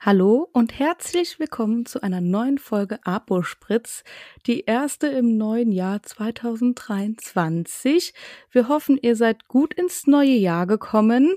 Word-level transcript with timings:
Hallo 0.00 0.48
und 0.52 0.78
herzlich 0.78 1.40
willkommen 1.40 1.84
zu 1.84 2.04
einer 2.04 2.20
neuen 2.20 2.58
Folge 2.58 3.00
Apo 3.02 3.42
Spritz, 3.42 4.04
die 4.46 4.60
erste 4.60 5.08
im 5.08 5.36
neuen 5.36 5.72
Jahr 5.72 6.04
2023. 6.04 8.14
Wir 8.52 8.68
hoffen, 8.68 8.96
ihr 9.02 9.16
seid 9.16 9.48
gut 9.48 9.74
ins 9.74 10.06
neue 10.06 10.36
Jahr 10.36 10.68
gekommen. 10.68 11.34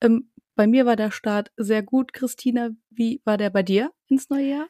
Ähm, 0.00 0.30
bei 0.54 0.66
mir 0.66 0.86
war 0.86 0.96
der 0.96 1.10
Start 1.10 1.52
sehr 1.58 1.82
gut. 1.82 2.14
Christina, 2.14 2.70
wie 2.88 3.20
war 3.26 3.36
der 3.36 3.50
bei 3.50 3.62
dir 3.62 3.92
ins 4.06 4.30
neue 4.30 4.46
Jahr? 4.46 4.68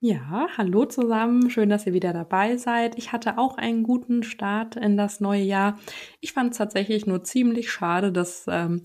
Ja, 0.00 0.48
hallo 0.56 0.84
zusammen. 0.84 1.48
Schön, 1.48 1.68
dass 1.68 1.86
ihr 1.86 1.92
wieder 1.92 2.12
dabei 2.12 2.56
seid. 2.56 2.98
Ich 2.98 3.12
hatte 3.12 3.38
auch 3.38 3.56
einen 3.56 3.84
guten 3.84 4.24
Start 4.24 4.74
in 4.74 4.96
das 4.96 5.20
neue 5.20 5.44
Jahr. 5.44 5.78
Ich 6.20 6.32
fand 6.32 6.50
es 6.50 6.58
tatsächlich 6.58 7.06
nur 7.06 7.22
ziemlich 7.22 7.70
schade, 7.70 8.10
dass 8.10 8.46
ähm, 8.48 8.82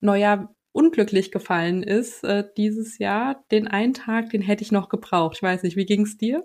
Neujahr 0.00 0.54
unglücklich 0.72 1.30
gefallen 1.30 1.82
ist 1.82 2.24
äh, 2.24 2.44
dieses 2.56 2.98
Jahr. 2.98 3.44
Den 3.50 3.68
einen 3.68 3.94
Tag, 3.94 4.30
den 4.30 4.42
hätte 4.42 4.62
ich 4.62 4.72
noch 4.72 4.88
gebraucht. 4.88 5.36
Ich 5.36 5.42
weiß 5.42 5.62
nicht, 5.62 5.76
wie 5.76 5.86
ging's 5.86 6.16
dir? 6.16 6.44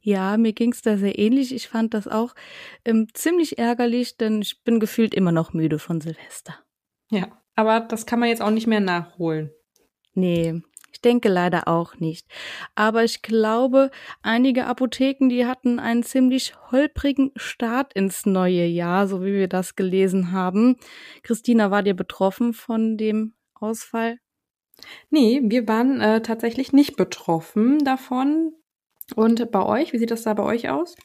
Ja, 0.00 0.36
mir 0.36 0.52
ging's 0.52 0.82
da 0.82 0.96
sehr 0.96 1.18
ähnlich. 1.18 1.54
Ich 1.54 1.68
fand 1.68 1.94
das 1.94 2.06
auch 2.06 2.34
ähm, 2.84 3.08
ziemlich 3.14 3.58
ärgerlich, 3.58 4.16
denn 4.16 4.42
ich 4.42 4.62
bin 4.62 4.80
gefühlt 4.80 5.14
immer 5.14 5.32
noch 5.32 5.52
müde 5.52 5.78
von 5.78 6.00
Silvester. 6.00 6.58
Ja, 7.10 7.28
aber 7.54 7.80
das 7.80 8.06
kann 8.06 8.20
man 8.20 8.28
jetzt 8.28 8.42
auch 8.42 8.50
nicht 8.50 8.66
mehr 8.66 8.80
nachholen. 8.80 9.50
Nee, 10.12 10.62
ich 10.92 11.00
denke 11.00 11.28
leider 11.28 11.66
auch 11.66 11.96
nicht. 11.98 12.26
Aber 12.74 13.02
ich 13.02 13.22
glaube, 13.22 13.90
einige 14.22 14.66
Apotheken, 14.66 15.28
die 15.28 15.46
hatten 15.46 15.78
einen 15.78 16.02
ziemlich 16.02 16.54
holprigen 16.70 17.32
Start 17.36 17.92
ins 17.94 18.26
neue 18.26 18.66
Jahr, 18.66 19.08
so 19.08 19.24
wie 19.24 19.32
wir 19.32 19.48
das 19.48 19.74
gelesen 19.74 20.32
haben. 20.32 20.76
Christina, 21.22 21.70
war 21.70 21.82
dir 21.82 21.94
betroffen 21.94 22.52
von 22.52 22.96
dem 22.96 23.34
Ausfall? 23.64 24.18
Nee, 25.10 25.40
wir 25.44 25.66
waren 25.68 26.00
äh, 26.00 26.22
tatsächlich 26.22 26.72
nicht 26.72 26.96
betroffen 26.96 27.84
davon. 27.84 28.52
Und 29.14 29.50
bei 29.50 29.64
euch, 29.64 29.92
wie 29.92 29.98
sieht 29.98 30.10
das 30.10 30.22
da 30.22 30.34
bei 30.34 30.42
euch 30.42 30.68
aus? 30.68 30.96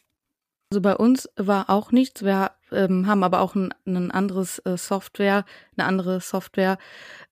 Also 0.71 0.81
bei 0.81 0.95
uns 0.95 1.29
war 1.35 1.69
auch 1.69 1.91
nichts. 1.91 2.23
Wir 2.23 2.51
ähm, 2.71 3.07
haben 3.07 3.23
aber 3.23 3.41
auch 3.41 3.55
ein, 3.55 3.73
ein 3.85 4.11
anderes 4.11 4.59
äh, 4.59 4.77
Software, 4.77 5.45
eine 5.75 5.87
andere 5.87 6.21
Software. 6.21 6.77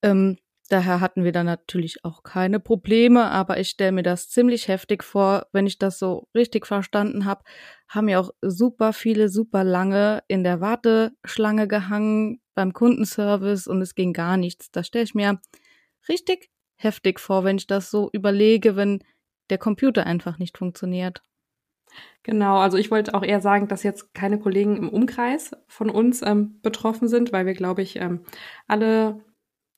Ähm, 0.01 0.37
daher 0.67 0.99
hatten 1.01 1.23
wir 1.23 1.31
da 1.31 1.43
natürlich 1.43 2.03
auch 2.03 2.23
keine 2.23 2.59
Probleme, 2.59 3.29
aber 3.29 3.59
ich 3.59 3.69
stelle 3.69 3.91
mir 3.91 4.03
das 4.03 4.29
ziemlich 4.29 4.67
heftig 4.67 5.03
vor, 5.03 5.47
wenn 5.51 5.67
ich 5.67 5.77
das 5.79 5.99
so 5.99 6.27
richtig 6.35 6.65
verstanden 6.65 7.25
habe, 7.25 7.43
haben 7.87 8.09
ja 8.09 8.19
auch 8.19 8.31
super 8.41 8.93
viele, 8.93 9.29
super 9.29 9.63
lange 9.63 10.23
in 10.27 10.43
der 10.43 10.61
Warteschlange 10.61 11.67
gehangen 11.67 12.41
beim 12.55 12.73
Kundenservice 12.73 13.67
und 13.67 13.81
es 13.81 13.95
ging 13.95 14.13
gar 14.13 14.37
nichts. 14.37 14.71
Das 14.71 14.87
stelle 14.87 15.05
ich 15.05 15.15
mir 15.15 15.39
richtig 16.09 16.49
heftig 16.75 17.19
vor, 17.19 17.43
wenn 17.43 17.57
ich 17.57 17.67
das 17.67 17.91
so 17.91 18.09
überlege, 18.11 18.75
wenn 18.75 19.03
der 19.49 19.57
Computer 19.57 20.05
einfach 20.05 20.37
nicht 20.39 20.57
funktioniert. 20.57 21.21
Genau, 22.23 22.57
also 22.57 22.77
ich 22.77 22.91
wollte 22.91 23.13
auch 23.13 23.23
eher 23.23 23.39
sagen, 23.39 23.67
dass 23.67 23.83
jetzt 23.83 24.13
keine 24.13 24.39
Kollegen 24.39 24.75
im 24.75 24.89
Umkreis 24.89 25.51
von 25.67 25.89
uns 25.89 26.21
ähm, 26.21 26.59
betroffen 26.61 27.07
sind, 27.07 27.31
weil 27.31 27.45
wir, 27.45 27.53
glaube 27.53 27.81
ich, 27.81 27.95
ähm, 27.95 28.25
alle 28.67 29.23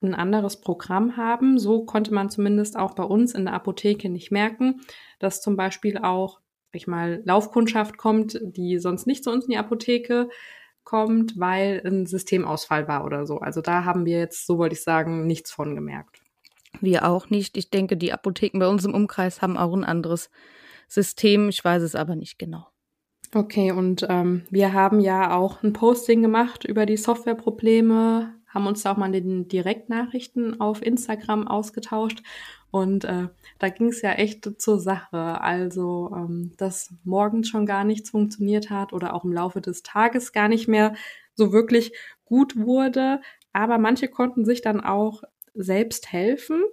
ein 0.02 0.16
anderes 0.16 0.62
Programm 0.62 1.18
haben. 1.18 1.60
So 1.60 1.86
konnte 1.86 2.14
man 2.14 2.30
zumindest 2.30 2.78
auch 2.78 2.94
bei 2.94 3.04
uns 3.04 3.34
in 3.34 3.46
der 3.46 3.54
Apotheke 3.54 4.10
nicht 4.10 4.32
merken, 4.32 4.82
dass 5.20 5.42
zum 5.42 5.56
Beispiel 5.56 5.98
auch, 5.98 6.40
ich 6.72 6.88
mal, 6.88 7.22
Laufkundschaft 7.26 7.98
kommt, 7.98 8.40
die 8.42 8.80
sonst 8.80 9.08
nicht 9.08 9.24
zu 9.24 9.32
uns 9.32 9.46
in 9.46 9.52
die 9.52 9.58
Apotheke 9.58 10.30
kommt, 10.84 11.40
weil 11.40 11.82
ein 11.86 12.06
Systemausfall 12.06 12.88
war 12.88 13.06
oder 13.06 13.26
so. 13.26 13.38
Also 13.38 13.62
da 13.62 13.86
haben 13.86 14.06
wir 14.06 14.18
jetzt, 14.18 14.48
so 14.48 14.58
wollte 14.58 14.74
ich 14.74 14.84
sagen, 14.84 15.28
nichts 15.28 15.52
von 15.52 15.76
gemerkt. 15.76 16.22
Wir 16.82 17.08
auch 17.08 17.30
nicht. 17.30 17.58
Ich 17.58 17.70
denke, 17.70 17.98
die 17.98 18.14
Apotheken 18.14 18.60
bei 18.60 18.68
uns 18.68 18.86
im 18.86 18.94
Umkreis 18.94 19.42
haben 19.42 19.58
auch 19.58 19.74
ein 19.74 19.84
anderes 19.84 20.30
System. 20.88 21.50
Ich 21.50 21.64
weiß 21.64 21.84
es 21.84 21.96
aber 21.96 22.16
nicht 22.16 22.40
genau. 22.40 22.68
Okay, 23.34 23.72
und 23.72 24.08
ähm, 24.10 24.44
wir 24.50 24.74
haben 24.74 25.00
ja 25.00 25.36
auch 25.36 25.62
ein 25.62 25.74
Posting 25.74 26.24
gemacht 26.24 26.64
über 26.64 26.88
die 26.88 26.98
Softwareprobleme, 26.98 28.34
haben 28.50 28.68
uns 28.68 28.84
da 28.84 28.92
auch 28.92 28.98
mal 28.98 29.14
in 29.14 29.28
den 29.28 29.48
Direktnachrichten 29.48 30.60
auf 30.60 30.82
Instagram 30.82 31.48
ausgetauscht. 31.48 32.24
Und 32.72 33.06
äh, 33.06 33.30
da 33.58 33.70
ging 33.70 33.88
es 33.88 34.02
ja 34.02 34.14
echt 34.14 34.62
zur 34.62 34.80
Sache. 34.80 35.42
Also, 35.42 36.12
ähm, 36.16 36.52
dass 36.58 36.94
morgens 37.04 37.50
schon 37.50 37.66
gar 37.66 37.84
nichts 37.84 38.10
funktioniert 38.10 38.70
hat 38.70 38.94
oder 38.94 39.14
auch 39.14 39.24
im 39.24 39.34
Laufe 39.34 39.62
des 39.62 39.84
Tages 39.84 40.32
gar 40.32 40.48
nicht 40.48 40.68
mehr 40.68 40.94
so 41.36 41.52
wirklich 41.52 41.94
gut 42.26 42.58
wurde. 42.58 43.22
Aber 43.54 43.78
manche 43.78 44.08
konnten 44.08 44.46
sich 44.46 44.62
dann 44.62 44.82
auch 44.82 45.24
selbst 45.54 46.12
helfen. 46.12 46.64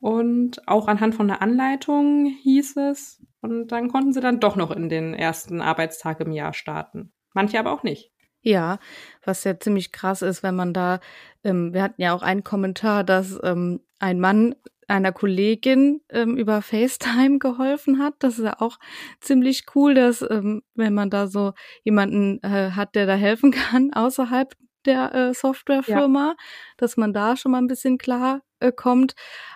Und 0.00 0.66
auch 0.66 0.88
anhand 0.88 1.14
von 1.14 1.28
der 1.28 1.42
Anleitung 1.42 2.26
hieß 2.26 2.76
es. 2.76 3.22
Und 3.40 3.68
dann 3.68 3.88
konnten 3.88 4.12
sie 4.12 4.20
dann 4.20 4.40
doch 4.40 4.56
noch 4.56 4.70
in 4.72 4.88
den 4.88 5.14
ersten 5.14 5.60
Arbeitstag 5.60 6.20
im 6.20 6.32
Jahr 6.32 6.54
starten. 6.54 7.12
Manche 7.34 7.58
aber 7.58 7.72
auch 7.72 7.82
nicht. 7.82 8.12
Ja, 8.42 8.78
was 9.24 9.44
ja 9.44 9.58
ziemlich 9.58 9.92
krass 9.92 10.20
ist, 10.22 10.42
wenn 10.42 10.56
man 10.56 10.74
da, 10.74 11.00
ähm, 11.44 11.72
wir 11.72 11.82
hatten 11.82 12.02
ja 12.02 12.12
auch 12.12 12.22
einen 12.22 12.44
Kommentar, 12.44 13.04
dass 13.04 13.38
ähm, 13.42 13.80
ein 13.98 14.18
Mann 14.18 14.56
einer 14.88 15.12
Kollegin 15.12 16.00
ähm, 16.10 16.36
über 16.36 16.60
FaceTime 16.60 17.38
geholfen 17.38 17.98
hat. 17.98 18.14
Das 18.18 18.38
ist 18.38 18.44
ja 18.44 18.60
auch 18.60 18.78
ziemlich 19.20 19.64
cool, 19.74 19.94
dass 19.94 20.22
ähm, 20.28 20.62
wenn 20.74 20.94
man 20.94 21.08
da 21.08 21.28
so 21.28 21.52
jemanden 21.84 22.42
äh, 22.42 22.72
hat, 22.72 22.94
der 22.94 23.06
da 23.06 23.14
helfen 23.14 23.52
kann 23.52 23.92
außerhalb 23.94 24.54
der 24.84 25.14
äh, 25.14 25.34
Softwarefirma, 25.34 26.28
ja. 26.30 26.36
dass 26.76 26.96
man 26.96 27.12
da 27.12 27.36
schon 27.36 27.52
mal 27.52 27.58
ein 27.58 27.68
bisschen 27.68 27.98
klar 27.98 28.42
äh, 28.60 28.72
kommt. 28.72 29.14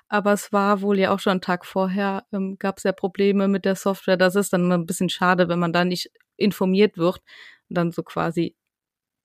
Aber 0.08 0.32
es 0.32 0.52
war 0.52 0.82
wohl 0.82 0.98
ja 0.98 1.12
auch 1.12 1.18
schon 1.18 1.32
einen 1.32 1.40
Tag 1.40 1.66
vorher, 1.66 2.24
ähm, 2.32 2.56
gab 2.58 2.78
es 2.78 2.84
ja 2.84 2.92
Probleme 2.92 3.48
mit 3.48 3.64
der 3.64 3.74
Software. 3.74 4.16
Das 4.16 4.36
ist 4.36 4.52
dann 4.52 4.64
immer 4.64 4.78
ein 4.78 4.86
bisschen 4.86 5.08
schade, 5.08 5.48
wenn 5.48 5.58
man 5.58 5.72
da 5.72 5.84
nicht 5.84 6.10
informiert 6.36 6.96
wird 6.96 7.20
und 7.68 7.76
dann 7.76 7.90
so 7.90 8.02
quasi 8.02 8.54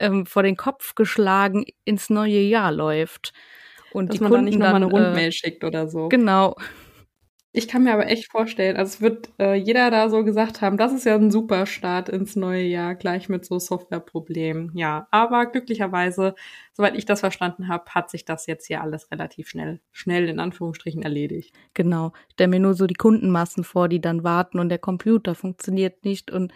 ähm, 0.01 0.25
vor 0.25 0.43
den 0.43 0.57
Kopf 0.57 0.95
geschlagen 0.95 1.65
ins 1.85 2.09
neue 2.09 2.39
Jahr 2.39 2.71
läuft. 2.71 3.33
Und 3.93 4.09
Dass 4.09 4.17
die 4.17 4.23
man 4.23 4.31
Kunden 4.31 4.45
dann 4.45 4.49
nicht 4.49 4.59
nochmal 4.59 4.75
eine 4.75 4.85
Rundmail 4.85 5.29
äh, 5.29 5.31
schickt 5.31 5.63
oder 5.63 5.87
so. 5.87 6.09
Genau. 6.09 6.55
Ich 7.53 7.67
kann 7.67 7.83
mir 7.83 7.91
aber 7.91 8.07
echt 8.07 8.31
vorstellen, 8.31 8.77
also 8.77 8.93
es 8.93 9.01
wird 9.01 9.29
äh, 9.37 9.55
jeder 9.55 9.91
da 9.91 10.07
so 10.07 10.23
gesagt 10.23 10.61
haben, 10.61 10.77
das 10.77 10.93
ist 10.93 11.05
ja 11.05 11.15
ein 11.15 11.31
super 11.31 11.65
Start 11.65 12.07
ins 12.07 12.37
neue 12.37 12.63
Jahr, 12.63 12.95
gleich 12.95 13.27
mit 13.27 13.43
so 13.43 13.59
Softwareproblemen. 13.59 14.71
Ja, 14.73 15.09
aber 15.11 15.47
glücklicherweise, 15.47 16.33
soweit 16.71 16.95
ich 16.95 17.03
das 17.03 17.19
verstanden 17.19 17.67
habe, 17.67 17.91
hat 17.91 18.09
sich 18.09 18.23
das 18.23 18.47
jetzt 18.47 18.67
hier 18.67 18.81
alles 18.81 19.11
relativ 19.11 19.49
schnell, 19.49 19.81
schnell 19.91 20.29
in 20.29 20.39
Anführungsstrichen 20.39 21.01
erledigt. 21.01 21.53
Genau. 21.73 22.13
Ich 22.29 22.33
stelle 22.35 22.51
mir 22.51 22.61
nur 22.61 22.73
so 22.73 22.87
die 22.87 22.93
Kundenmassen 22.93 23.65
vor, 23.65 23.89
die 23.89 23.99
dann 23.99 24.23
warten 24.23 24.57
und 24.57 24.69
der 24.69 24.79
Computer 24.79 25.35
funktioniert 25.35 26.05
nicht 26.05 26.31
und 26.31 26.53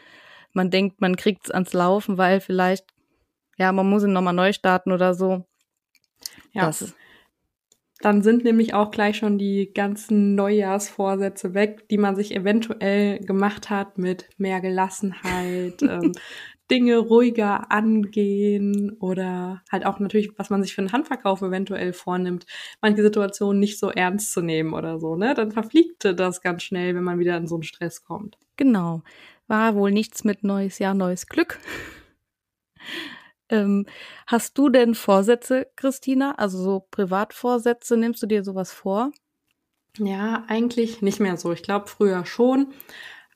man 0.54 0.72
denkt, 0.72 1.02
man 1.02 1.18
kriegt 1.18 1.48
es 1.48 1.52
ans 1.52 1.74
Laufen, 1.74 2.18
weil 2.18 2.40
vielleicht 2.40 2.86
ja, 3.58 3.72
man 3.72 3.90
muss 3.90 4.04
ihn 4.04 4.14
nochmal 4.14 4.34
neu 4.34 4.54
starten 4.54 4.92
oder 4.92 5.14
so. 5.14 5.46
Ja. 6.52 6.66
Das. 6.68 6.94
Dann 8.02 8.22
sind 8.22 8.44
nämlich 8.44 8.74
auch 8.74 8.92
gleich 8.92 9.18
schon 9.18 9.38
die 9.38 9.72
ganzen 9.74 10.36
Neujahrsvorsätze 10.36 11.54
weg, 11.54 11.88
die 11.90 11.98
man 11.98 12.16
sich 12.16 12.36
eventuell 12.36 13.20
gemacht 13.20 13.70
hat 13.70 13.98
mit 13.98 14.30
mehr 14.38 14.60
Gelassenheit, 14.60 15.82
ähm, 15.82 16.12
Dinge 16.70 16.98
ruhiger 16.98 17.72
angehen 17.72 18.92
oder 19.00 19.62
halt 19.72 19.86
auch 19.86 20.00
natürlich, 20.00 20.32
was 20.38 20.50
man 20.50 20.64
sich 20.64 20.74
für 20.74 20.82
einen 20.82 20.92
Handverkauf 20.92 21.42
eventuell 21.42 21.94
vornimmt, 21.94 22.46
manche 22.82 23.04
Situationen 23.04 23.60
nicht 23.60 23.80
so 23.80 23.90
ernst 23.90 24.34
zu 24.34 24.42
nehmen 24.42 24.74
oder 24.74 25.00
so, 25.00 25.16
ne? 25.16 25.36
Dann 25.36 25.52
verfliegt 25.52 26.04
das 26.04 26.42
ganz 26.42 26.64
schnell, 26.64 26.96
wenn 26.96 27.04
man 27.04 27.20
wieder 27.20 27.38
in 27.38 27.48
so 27.48 27.56
einen 27.56 27.64
Stress 27.64 28.04
kommt. 28.04 28.38
Genau. 28.58 29.04
War 29.48 29.76
wohl 29.76 29.92
nichts 29.92 30.24
mit 30.24 30.44
neues 30.44 30.80
Jahr, 30.80 30.96
neues 30.96 31.28
Glück. 31.28 31.60
Ähm, 33.50 33.86
hast 34.28 34.58
du 34.58 34.70
denn 34.70 34.96
Vorsätze, 34.96 35.68
Christina? 35.76 36.36
Also 36.38 36.58
so 36.62 36.88
Privatvorsätze, 36.92 37.98
nimmst 37.98 38.22
du 38.24 38.28
dir 38.28 38.44
sowas 38.44 38.72
vor? 38.72 39.12
Ja, 39.98 40.44
eigentlich 40.48 41.02
nicht 41.02 41.20
mehr 41.20 41.38
so. 41.38 41.54
Ich 41.54 41.64
glaube 41.64 41.88
früher 41.88 42.26
schon, 42.26 42.74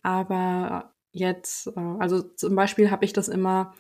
aber 0.03 0.93
jetzt, 1.11 1.67
äh, 1.67 1.79
also 1.99 2.21
zum 2.21 2.55
Beispiel 2.55 2.91
habe 2.91 3.05
ich 3.05 3.13
das 3.13 3.29
immer 3.29 3.73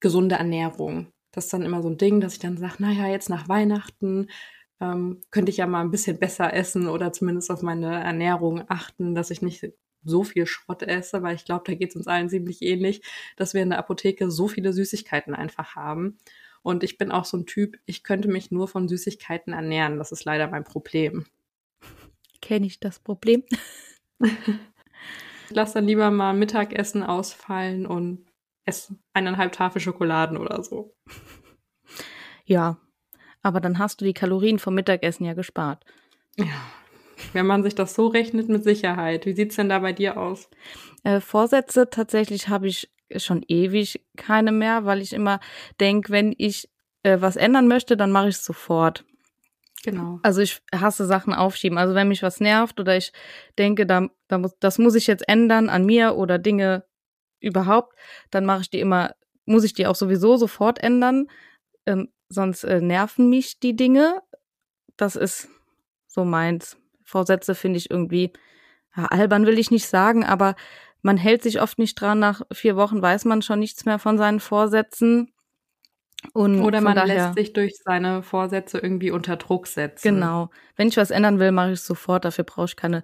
gesunde 0.00 0.34
Ernährung. 0.36 1.12
Das 1.32 1.44
ist 1.46 1.52
dann 1.52 1.62
immer 1.62 1.82
so 1.82 1.88
ein 1.88 1.98
Ding, 1.98 2.20
dass 2.20 2.34
ich 2.34 2.38
dann 2.40 2.58
sage, 2.58 2.76
naja, 2.78 3.06
jetzt 3.08 3.30
nach 3.30 3.48
Weihnachten 3.48 4.28
ähm, 4.80 5.22
könnte 5.30 5.50
ich 5.50 5.58
ja 5.58 5.66
mal 5.66 5.80
ein 5.80 5.90
bisschen 5.90 6.18
besser 6.18 6.52
essen 6.52 6.88
oder 6.88 7.12
zumindest 7.12 7.50
auf 7.50 7.62
meine 7.62 8.02
Ernährung 8.02 8.64
achten, 8.68 9.14
dass 9.14 9.30
ich 9.30 9.40
nicht 9.42 9.72
so 10.04 10.24
viel 10.24 10.46
Schrott 10.46 10.82
esse, 10.82 11.22
weil 11.22 11.34
ich 11.34 11.44
glaube, 11.44 11.64
da 11.66 11.74
geht 11.74 11.90
es 11.90 11.96
uns 11.96 12.06
allen 12.06 12.28
ziemlich 12.28 12.62
ähnlich, 12.62 13.02
dass 13.36 13.54
wir 13.54 13.62
in 13.62 13.70
der 13.70 13.78
Apotheke 13.78 14.30
so 14.30 14.48
viele 14.48 14.72
Süßigkeiten 14.72 15.34
einfach 15.34 15.74
haben. 15.74 16.18
Und 16.62 16.84
ich 16.84 16.96
bin 16.96 17.10
auch 17.10 17.24
so 17.24 17.36
ein 17.36 17.46
Typ, 17.46 17.78
ich 17.86 18.04
könnte 18.04 18.28
mich 18.28 18.50
nur 18.50 18.68
von 18.68 18.88
Süßigkeiten 18.88 19.52
ernähren. 19.52 19.98
Das 19.98 20.12
ist 20.12 20.24
leider 20.24 20.48
mein 20.48 20.64
Problem. 20.64 21.26
Kenne 22.40 22.66
ich 22.66 22.80
das 22.80 23.00
Problem? 23.00 23.44
Lass 25.50 25.72
dann 25.72 25.86
lieber 25.86 26.10
mal 26.10 26.32
Mittagessen 26.32 27.02
ausfallen 27.02 27.86
und 27.86 28.26
esse 28.64 28.96
eineinhalb 29.12 29.52
Tafel 29.52 29.80
Schokoladen 29.80 30.36
oder 30.36 30.62
so. 30.62 30.94
Ja, 32.44 32.78
aber 33.42 33.60
dann 33.60 33.78
hast 33.78 34.00
du 34.00 34.04
die 34.04 34.14
Kalorien 34.14 34.58
vom 34.58 34.74
Mittagessen 34.74 35.24
ja 35.24 35.34
gespart. 35.34 35.84
Ja, 36.36 36.46
Wenn 37.32 37.46
man 37.46 37.62
sich 37.62 37.74
das 37.74 37.94
so 37.94 38.06
rechnet, 38.08 38.48
mit 38.48 38.64
Sicherheit. 38.64 39.26
Wie 39.26 39.32
sieht's 39.32 39.56
denn 39.56 39.68
da 39.68 39.78
bei 39.78 39.92
dir 39.92 40.16
aus? 40.16 40.48
Äh, 41.04 41.20
Vorsätze 41.20 41.90
tatsächlich 41.90 42.48
habe 42.48 42.68
ich 42.68 42.90
schon 43.16 43.44
ewig 43.48 44.04
keine 44.16 44.52
mehr, 44.52 44.84
weil 44.84 45.00
ich 45.00 45.12
immer 45.12 45.40
denke, 45.80 46.12
wenn 46.12 46.34
ich 46.38 46.68
äh, 47.02 47.20
was 47.20 47.36
ändern 47.36 47.68
möchte, 47.68 47.96
dann 47.96 48.12
mache 48.12 48.28
ich 48.28 48.36
es 48.36 48.44
sofort. 48.44 49.04
Genau. 49.82 50.20
Also 50.22 50.40
ich 50.40 50.62
hasse 50.72 51.06
Sachen 51.06 51.34
aufschieben. 51.34 51.76
Also 51.76 51.94
wenn 51.94 52.08
mich 52.08 52.22
was 52.22 52.40
nervt 52.40 52.78
oder 52.78 52.96
ich 52.96 53.12
denke, 53.58 53.84
da, 53.84 54.08
da 54.28 54.38
muss, 54.38 54.56
das 54.60 54.78
muss 54.78 54.94
ich 54.94 55.06
jetzt 55.06 55.28
ändern 55.28 55.68
an 55.68 55.84
mir 55.84 56.14
oder 56.16 56.38
Dinge 56.38 56.84
überhaupt, 57.40 57.96
dann 58.30 58.46
mache 58.46 58.62
ich 58.62 58.70
die 58.70 58.80
immer, 58.80 59.14
muss 59.44 59.64
ich 59.64 59.74
die 59.74 59.86
auch 59.86 59.96
sowieso 59.96 60.36
sofort 60.36 60.78
ändern. 60.80 61.26
Ähm, 61.84 62.12
sonst 62.28 62.62
äh, 62.62 62.80
nerven 62.80 63.28
mich 63.28 63.58
die 63.58 63.74
Dinge. 63.74 64.22
Das 64.96 65.16
ist 65.16 65.48
so 66.06 66.24
meins. 66.24 66.76
Vorsätze 67.12 67.54
finde 67.54 67.76
ich 67.78 67.90
irgendwie, 67.90 68.32
ja, 68.96 69.04
albern 69.04 69.46
will 69.46 69.58
ich 69.58 69.70
nicht 69.70 69.86
sagen, 69.86 70.24
aber 70.24 70.56
man 71.02 71.16
hält 71.16 71.42
sich 71.42 71.60
oft 71.60 71.78
nicht 71.78 72.00
dran. 72.00 72.18
Nach 72.18 72.42
vier 72.52 72.76
Wochen 72.76 73.02
weiß 73.02 73.26
man 73.26 73.42
schon 73.42 73.58
nichts 73.58 73.84
mehr 73.84 73.98
von 73.98 74.18
seinen 74.18 74.40
Vorsätzen. 74.40 75.32
Und 76.32 76.62
Oder 76.62 76.80
man 76.80 76.94
daher, 76.94 77.26
lässt 77.26 77.34
sich 77.34 77.52
durch 77.52 77.74
seine 77.84 78.22
Vorsätze 78.22 78.78
irgendwie 78.78 79.10
unter 79.10 79.36
Druck 79.36 79.66
setzen. 79.66 80.14
Genau. 80.14 80.50
Wenn 80.76 80.88
ich 80.88 80.96
was 80.96 81.10
ändern 81.10 81.38
will, 81.38 81.52
mache 81.52 81.72
ich 81.72 81.80
es 81.80 81.86
sofort. 81.86 82.24
Dafür 82.24 82.44
brauche 82.44 82.66
ich 82.66 82.76
keine 82.76 83.02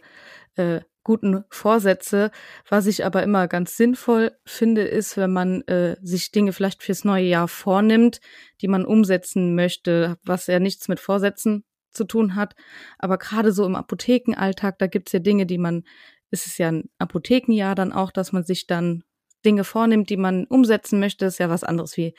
äh, 0.55 0.81
guten 1.03 1.45
Vorsätze. 1.51 2.31
Was 2.69 2.87
ich 2.87 3.05
aber 3.05 3.25
immer 3.25 3.49
ganz 3.49 3.77
sinnvoll 3.77 4.33
finde, 4.45 4.83
ist, 4.83 5.17
wenn 5.17 5.33
man 5.33 5.63
äh, 5.63 5.97
sich 6.01 6.31
Dinge 6.31 6.53
vielleicht 6.53 6.85
fürs 6.85 7.05
neue 7.05 7.25
Jahr 7.25 7.49
vornimmt, 7.49 8.21
die 8.61 8.69
man 8.69 8.87
umsetzen 8.87 9.57
möchte, 9.57 10.17
was 10.23 10.47
ja 10.47 10.61
nichts 10.61 10.87
mit 10.87 11.01
Vorsätzen 11.01 11.65
zu 11.99 12.05
tun 12.05 12.35
hat. 12.35 12.55
Aber 12.99 13.19
gerade 13.19 13.53
so 13.53 13.67
im 13.67 13.77
Apothekenalltag, 13.77 14.79
da 14.79 14.87
gibt's 14.87 15.13
ja 15.13 15.19
Dinge, 15.19 15.45
die 15.45 15.59
man, 15.59 15.85
ist 16.31 16.47
es 16.47 16.57
ja 16.57 16.69
ein 16.69 16.89
Apothekenjahr 16.99 17.75
dann 17.75 17.93
auch, 17.93 18.11
dass 18.11 18.33
man 18.33 18.45
sich 18.45 18.67
dann 18.67 19.05
Dinge 19.45 19.65
vornimmt, 19.65 20.09
die 20.11 20.17
man 20.17 20.47
umsetzen 20.47 21.01
möchte, 21.01 21.27
ist 21.27 21.39
ja 21.39 21.51
was 21.51 21.65
anderes 21.65 21.97
wie 21.97 22.15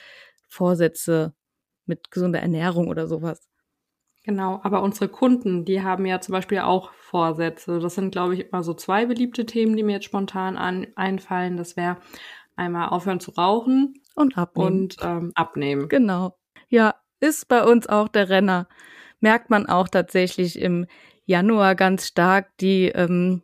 Vorsätze 0.48 1.34
mit 1.86 2.12
gesunder 2.12 2.40
Ernährung 2.40 2.88
oder 2.88 3.08
sowas. 3.08 3.50
Genau, 4.24 4.60
aber 4.64 4.84
unsere 4.84 5.08
Kunden, 5.08 5.66
die 5.66 5.82
haben 5.82 6.06
ja 6.06 6.20
zum 6.20 6.34
Beispiel 6.34 6.60
auch 6.60 6.92
Vorsätze. 6.94 7.80
Das 7.80 7.96
sind, 7.96 8.12
glaube 8.12 8.36
ich, 8.36 8.48
immer 8.48 8.64
so 8.64 8.74
zwei 8.74 9.06
beliebte 9.06 9.46
Themen, 9.46 9.76
die 9.76 9.84
mir 9.84 9.94
jetzt 9.94 10.06
spontan 10.06 10.58
an, 10.58 10.88
einfallen. 10.96 11.58
Das 11.58 11.78
wäre 11.78 11.98
einmal 12.56 12.90
aufhören 12.90 13.20
zu 13.20 13.32
rauchen 13.32 13.96
und 14.16 14.38
abnehmen. 14.38 14.82
Und 14.82 14.98
ähm, 15.02 15.32
abnehmen. 15.36 15.90
Genau. 15.90 16.38
Ja, 16.68 16.96
ist 17.20 17.48
bei 17.48 17.64
uns 17.64 17.88
auch 17.88 18.08
der 18.08 18.30
Renner. 18.30 18.68
Merkt 19.20 19.50
man 19.50 19.68
auch 19.68 19.88
tatsächlich 19.88 20.60
im 20.60 20.86
Januar 21.26 21.76
ganz 21.76 22.08
stark 22.08 22.58
die 22.58 22.86
ähm, 22.88 23.42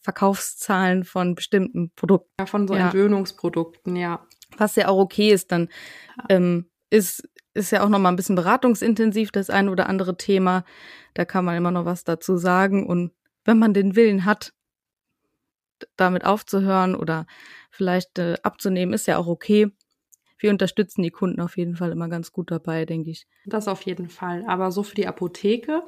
Verkaufszahlen 0.00 1.04
von 1.04 1.34
bestimmten 1.34 1.90
Produkten. 1.94 2.32
Ja, 2.40 2.46
von 2.46 2.66
so 2.66 2.74
ja. 2.74 2.86
Entwöhnungsprodukten, 2.86 3.96
ja 3.96 4.26
was 4.58 4.76
ja 4.76 4.88
auch 4.88 4.98
okay 4.98 5.30
ist, 5.30 5.52
dann 5.52 5.68
ähm, 6.28 6.70
ist, 6.90 7.28
ist 7.54 7.72
ja 7.72 7.84
auch 7.84 7.88
noch 7.88 7.98
mal 7.98 8.08
ein 8.08 8.16
bisschen 8.16 8.36
beratungsintensiv 8.36 9.30
das 9.30 9.50
ein 9.50 9.68
oder 9.68 9.88
andere 9.88 10.16
Thema. 10.16 10.64
Da 11.14 11.24
kann 11.24 11.44
man 11.44 11.56
immer 11.56 11.70
noch 11.70 11.84
was 11.84 12.04
dazu 12.04 12.36
sagen. 12.36 12.86
Und 12.86 13.12
wenn 13.44 13.58
man 13.58 13.74
den 13.74 13.96
Willen 13.96 14.24
hat, 14.24 14.52
damit 15.96 16.24
aufzuhören 16.24 16.94
oder 16.94 17.26
vielleicht 17.70 18.18
äh, 18.18 18.36
abzunehmen, 18.42 18.94
ist 18.94 19.06
ja 19.06 19.18
auch 19.18 19.26
okay. 19.26 19.72
Wir 20.42 20.50
unterstützen 20.50 21.02
die 21.02 21.10
Kunden 21.10 21.40
auf 21.40 21.56
jeden 21.56 21.76
Fall 21.76 21.92
immer 21.92 22.08
ganz 22.08 22.32
gut 22.32 22.50
dabei, 22.50 22.84
denke 22.84 23.10
ich. 23.10 23.26
Das 23.46 23.68
auf 23.68 23.82
jeden 23.82 24.08
Fall. 24.08 24.44
Aber 24.46 24.72
so 24.72 24.82
für 24.82 24.94
die 24.94 25.06
Apotheke 25.06 25.84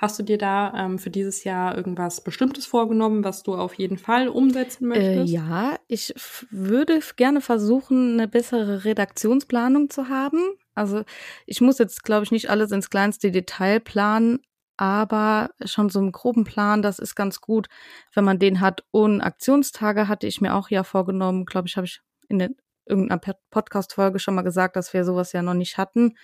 Hast 0.00 0.18
du 0.18 0.22
dir 0.22 0.38
da 0.38 0.72
ähm, 0.74 0.98
für 0.98 1.10
dieses 1.10 1.44
Jahr 1.44 1.76
irgendwas 1.76 2.24
Bestimmtes 2.24 2.64
vorgenommen, 2.64 3.22
was 3.22 3.42
du 3.42 3.54
auf 3.54 3.74
jeden 3.74 3.98
Fall 3.98 4.28
umsetzen 4.28 4.84
äh, 4.84 4.88
möchtest? 4.88 5.30
Äh, 5.30 5.36
ja, 5.36 5.78
ich 5.88 6.14
würde 6.50 7.00
gerne 7.16 7.42
versuchen, 7.42 8.14
eine 8.14 8.26
bessere 8.26 8.86
Redaktionsplanung 8.86 9.90
zu 9.90 10.08
haben. 10.08 10.38
Also 10.74 11.02
ich 11.44 11.60
muss 11.60 11.78
jetzt, 11.78 12.02
glaube 12.02 12.24
ich, 12.24 12.30
nicht 12.30 12.48
alles 12.48 12.72
ins 12.72 12.88
kleinste 12.88 13.30
Detail 13.30 13.78
planen, 13.78 14.38
aber 14.78 15.50
schon 15.66 15.90
so 15.90 15.98
einen 15.98 16.12
groben 16.12 16.44
Plan, 16.44 16.80
das 16.80 16.98
ist 16.98 17.14
ganz 17.14 17.42
gut, 17.42 17.68
wenn 18.14 18.24
man 18.24 18.38
den 18.38 18.62
hat. 18.62 18.84
Und 18.92 19.20
Aktionstage 19.20 20.08
hatte 20.08 20.26
ich 20.26 20.40
mir 20.40 20.54
auch 20.54 20.70
ja 20.70 20.82
vorgenommen, 20.82 21.44
glaube 21.44 21.68
ich, 21.68 21.76
habe 21.76 21.84
ich 21.84 22.00
in 22.30 22.38
der, 22.38 22.48
irgendeiner 22.90 23.20
Podcast-Folge 23.50 24.18
schon 24.18 24.34
mal 24.34 24.42
gesagt, 24.42 24.76
dass 24.76 24.92
wir 24.92 25.04
sowas 25.04 25.32
ja 25.32 25.42
noch 25.42 25.54
nicht 25.54 25.78
hatten. 25.78 26.16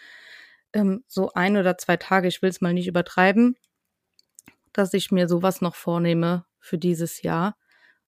Ähm, 0.73 1.05
so 1.07 1.31
ein 1.33 1.57
oder 1.57 1.79
zwei 1.79 1.97
Tage, 1.97 2.29
ich 2.29 2.43
will 2.43 2.51
es 2.51 2.61
mal 2.61 2.75
nicht 2.75 2.89
übertreiben 2.89 3.57
dass 4.77 4.93
ich 4.93 5.11
mir 5.11 5.27
sowas 5.29 5.61
noch 5.61 5.75
vornehme 5.75 6.45
für 6.59 6.79
dieses 6.79 7.23
Jahr. 7.23 7.57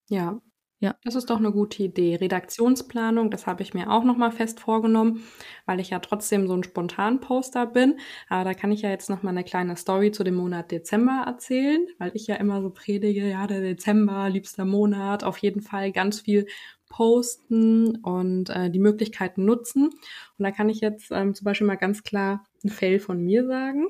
Ja. 0.09 0.41
Ja. 0.81 0.95
Das 1.03 1.17
ist 1.17 1.29
doch 1.29 1.39
eine 1.39 1.51
gute 1.51 1.83
Idee. 1.83 2.15
Redaktionsplanung, 2.17 3.33
das 3.33 3.49
habe 3.49 3.63
ich 3.63 3.75
mir 3.75 3.91
auch 3.91 4.05
nochmal 4.05 4.31
fest 4.31 4.61
vorgenommen, 4.61 5.25
weil 5.67 5.81
ich 5.81 5.91
ja 5.91 5.99
trotzdem 5.99 6.47
so 6.47 6.55
ein 6.55 6.63
Spontan-Poster 6.63 7.67
bin. 7.67 7.99
Aber 8.29 8.45
da 8.45 8.55
kann 8.55 8.71
ich 8.71 8.83
ja 8.83 8.91
jetzt 8.91 9.11
nochmal 9.11 9.33
eine 9.33 9.43
kleine 9.43 9.77
Story 9.77 10.13
zu 10.13 10.23
dem 10.23 10.37
Monat 10.37 10.71
Dezember 10.71 11.25
erzählen, 11.27 11.85
weil 11.99 12.13
ich 12.15 12.29
ja 12.29 12.37
immer 12.37 12.63
so 12.63 12.71
predige, 12.71 13.29
ja, 13.29 13.49
der 13.49 13.61
Dezember, 13.61 14.31
liebster 14.31 14.65
Monat, 14.65 15.25
auf 15.25 15.39
jeden 15.39 15.63
Fall 15.63 15.91
ganz 15.91 16.21
viel 16.21 16.47
posten 16.89 17.97
und 17.97 18.49
äh, 18.51 18.71
die 18.71 18.79
Möglichkeiten 18.79 19.45
nutzen. 19.45 19.87
Und 19.89 20.45
da 20.45 20.53
kann 20.53 20.69
ich 20.69 20.81
jetzt 20.81 21.11
ähm, 21.11 21.35
zum 21.35 21.45
Beispiel 21.45 21.67
mal 21.67 21.75
ganz 21.77 22.05
klar 22.05 22.45
ein 22.65 22.69
Fail 22.71 23.01
von 23.01 23.21
mir 23.21 23.45
sagen. 23.47 23.89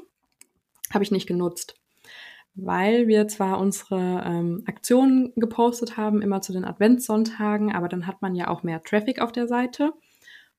Habe 0.91 1.05
ich 1.05 1.11
nicht 1.11 1.26
genutzt 1.26 1.77
weil 2.60 3.06
wir 3.06 3.28
zwar 3.28 3.58
unsere 3.60 4.22
ähm, 4.26 4.64
Aktionen 4.66 5.32
gepostet 5.37 5.96
haben, 5.96 6.20
immer 6.22 6.40
zu 6.40 6.52
den 6.52 6.64
Adventssonntagen, 6.64 7.72
aber 7.72 7.88
dann 7.88 8.06
hat 8.06 8.20
man 8.20 8.34
ja 8.34 8.49
auch 8.49 8.62
mehr 8.62 8.82
Traffic 8.82 9.20
auf 9.20 9.32
der 9.32 9.46
Seite 9.46 9.93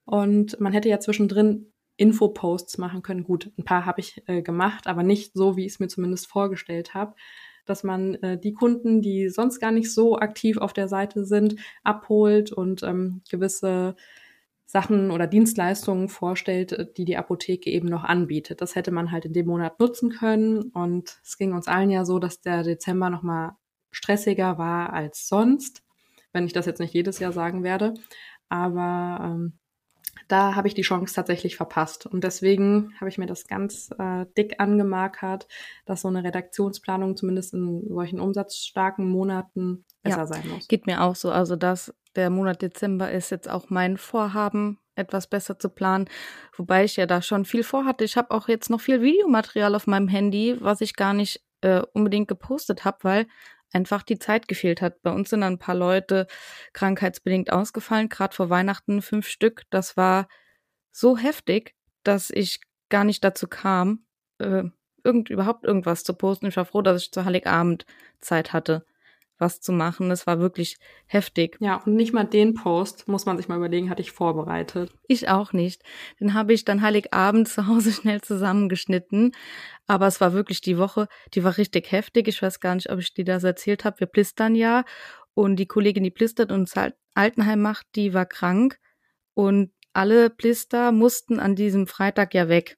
und 0.05 0.59
man 0.59 0.71
hätte 0.71 0.89
ja 0.89 0.99
zwischendrin 0.99 1.73
Infoposts 1.97 2.77
machen 2.77 3.01
können. 3.01 3.25
Gut, 3.25 3.51
ein 3.57 3.65
paar 3.65 3.85
habe 3.85 3.99
ich 3.99 4.23
äh, 4.27 4.41
gemacht, 4.41 4.87
aber 4.87 5.03
nicht 5.03 5.33
so, 5.33 5.57
wie 5.57 5.65
ich 5.65 5.73
es 5.73 5.79
mir 5.79 5.89
zumindest 5.89 6.27
vorgestellt 6.27 6.93
habe, 6.93 7.15
dass 7.65 7.83
man 7.83 8.15
äh, 8.15 8.39
die 8.39 8.53
Kunden, 8.53 9.01
die 9.01 9.27
sonst 9.27 9.59
gar 9.59 9.71
nicht 9.71 9.93
so 9.93 10.17
aktiv 10.17 10.57
auf 10.57 10.71
der 10.71 10.87
Seite 10.87 11.25
sind, 11.25 11.57
abholt 11.83 12.53
und 12.53 12.81
ähm, 12.83 13.21
gewisse 13.29 13.97
Sachen 14.71 15.09
oder 15.09 15.25
Dienstleistungen 15.25 16.09
vorstellt, 16.09 16.73
äh, 16.73 16.85
die 16.95 17.03
die 17.03 17.17
Apotheke 17.17 17.71
eben 17.71 17.87
noch 17.87 18.03
anbietet. 18.03 18.61
Das 18.61 18.75
hätte 18.75 18.91
man 18.91 19.11
halt 19.11 19.25
in 19.25 19.33
dem 19.33 19.47
Monat 19.47 19.79
nutzen 19.79 20.11
können 20.11 20.61
und 20.61 21.19
es 21.23 21.37
ging 21.37 21.53
uns 21.53 21.67
allen 21.67 21.89
ja 21.89 22.05
so, 22.05 22.19
dass 22.19 22.41
der 22.41 22.61
Dezember 22.61 23.09
noch 23.09 23.23
mal 23.23 23.57
stressiger 23.89 24.59
war 24.59 24.93
als 24.93 25.27
sonst, 25.27 25.81
wenn 26.33 26.45
ich 26.45 26.53
das 26.53 26.67
jetzt 26.67 26.79
nicht 26.79 26.93
jedes 26.93 27.17
Jahr 27.17 27.31
sagen 27.31 27.63
werde. 27.63 27.95
Aber 28.47 29.19
ähm, 29.23 29.59
da 30.27 30.53
habe 30.53 30.67
ich 30.67 30.75
die 30.75 30.83
Chance 30.83 31.15
tatsächlich 31.15 31.57
verpasst. 31.57 32.05
Und 32.05 32.23
deswegen 32.23 32.93
habe 32.99 33.09
ich 33.09 33.17
mir 33.17 33.25
das 33.25 33.47
ganz 33.47 33.89
äh, 33.97 34.27
dick 34.37 34.59
angemarkert, 34.59 35.47
dass 35.85 36.01
so 36.01 36.09
eine 36.09 36.23
Redaktionsplanung 36.23 37.17
zumindest 37.17 37.55
in 37.55 37.87
solchen 37.89 38.19
umsatzstarken 38.19 39.09
Monaten 39.09 39.85
besser 40.03 40.17
ja, 40.17 40.27
sein 40.27 40.47
muss. 40.47 40.67
Geht 40.67 40.85
mir 40.85 41.01
auch 41.01 41.15
so. 41.15 41.31
Also 41.31 41.55
das 41.55 41.91
der 42.15 42.29
Monat 42.29 42.61
Dezember 42.61 43.11
ist 43.11 43.31
jetzt 43.31 43.49
auch 43.49 43.69
mein 43.69 43.97
Vorhaben, 43.97 44.79
etwas 44.95 45.27
besser 45.27 45.57
zu 45.57 45.69
planen, 45.69 46.09
wobei 46.55 46.83
ich 46.83 46.97
ja 46.97 47.05
da 47.05 47.21
schon 47.21 47.45
viel 47.45 47.63
vorhatte. 47.63 48.03
Ich 48.03 48.17
habe 48.17 48.31
auch 48.31 48.47
jetzt 48.47 48.69
noch 48.69 48.81
viel 48.81 49.01
Videomaterial 49.01 49.75
auf 49.75 49.87
meinem 49.87 50.07
Handy, 50.07 50.57
was 50.59 50.81
ich 50.81 50.95
gar 50.95 51.13
nicht 51.13 51.41
äh, 51.61 51.81
unbedingt 51.93 52.27
gepostet 52.27 52.85
habe, 52.85 52.97
weil 53.03 53.27
einfach 53.71 54.03
die 54.03 54.19
Zeit 54.19 54.47
gefehlt 54.47 54.81
hat. 54.81 55.01
Bei 55.01 55.11
uns 55.11 55.29
sind 55.29 55.43
ein 55.43 55.59
paar 55.59 55.75
Leute 55.75 56.27
krankheitsbedingt 56.73 57.51
ausgefallen, 57.51 58.09
gerade 58.09 58.35
vor 58.35 58.49
Weihnachten 58.49 59.01
fünf 59.01 59.27
Stück. 59.27 59.63
Das 59.69 59.95
war 59.95 60.27
so 60.91 61.17
heftig, 61.17 61.75
dass 62.03 62.29
ich 62.29 62.59
gar 62.89 63.03
nicht 63.03 63.23
dazu 63.23 63.47
kam, 63.47 64.05
äh, 64.39 64.63
irgend, 65.03 65.29
überhaupt 65.29 65.65
irgendwas 65.65 66.03
zu 66.03 66.13
posten. 66.13 66.47
Ich 66.47 66.57
war 66.57 66.65
froh, 66.65 66.81
dass 66.81 67.03
ich 67.03 67.11
zu 67.11 67.23
Heiligabend 67.23 67.85
Zeit 68.19 68.51
hatte 68.51 68.85
was 69.39 69.61
zu 69.61 69.71
machen. 69.71 70.11
Es 70.11 70.27
war 70.27 70.39
wirklich 70.39 70.77
heftig. 71.07 71.57
Ja, 71.59 71.77
und 71.77 71.95
nicht 71.95 72.13
mal 72.13 72.25
den 72.25 72.53
Post, 72.53 73.07
muss 73.07 73.25
man 73.25 73.37
sich 73.37 73.47
mal 73.47 73.57
überlegen, 73.57 73.89
hatte 73.89 74.01
ich 74.01 74.11
vorbereitet. 74.11 74.91
Ich 75.07 75.29
auch 75.29 75.53
nicht. 75.53 75.81
Den 76.19 76.33
habe 76.33 76.53
ich 76.53 76.65
dann 76.65 76.81
Heiligabend 76.81 77.47
zu 77.47 77.67
Hause 77.67 77.91
schnell 77.93 78.21
zusammengeschnitten. 78.21 79.31
Aber 79.87 80.07
es 80.07 80.21
war 80.21 80.33
wirklich 80.33 80.61
die 80.61 80.77
Woche, 80.77 81.07
die 81.33 81.43
war 81.43 81.57
richtig 81.57 81.91
heftig. 81.91 82.27
Ich 82.27 82.41
weiß 82.41 82.59
gar 82.59 82.75
nicht, 82.75 82.91
ob 82.91 82.99
ich 82.99 83.13
dir 83.13 83.25
das 83.25 83.43
erzählt 83.43 83.85
habe. 83.85 84.01
Wir 84.01 84.07
plistern 84.07 84.55
ja. 84.55 84.83
Und 85.33 85.55
die 85.55 85.67
Kollegin, 85.67 86.03
die 86.03 86.11
plistert 86.11 86.51
und 86.51 86.71
Altenheim 87.13 87.61
macht, 87.61 87.87
die 87.95 88.13
war 88.13 88.25
krank. 88.25 88.77
Und 89.33 89.71
alle 89.93 90.29
Plister 90.29 90.91
mussten 90.91 91.39
an 91.39 91.55
diesem 91.55 91.87
Freitag 91.87 92.33
ja 92.33 92.49
weg 92.49 92.77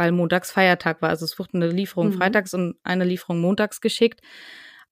weil 0.00 0.12
montags 0.12 0.50
Feiertag 0.50 1.02
war. 1.02 1.10
Also 1.10 1.26
es 1.26 1.38
wurde 1.38 1.50
eine 1.52 1.68
Lieferung 1.68 2.08
mhm. 2.08 2.12
freitags 2.14 2.54
und 2.54 2.76
eine 2.82 3.04
Lieferung 3.04 3.42
montags 3.42 3.82
geschickt. 3.82 4.22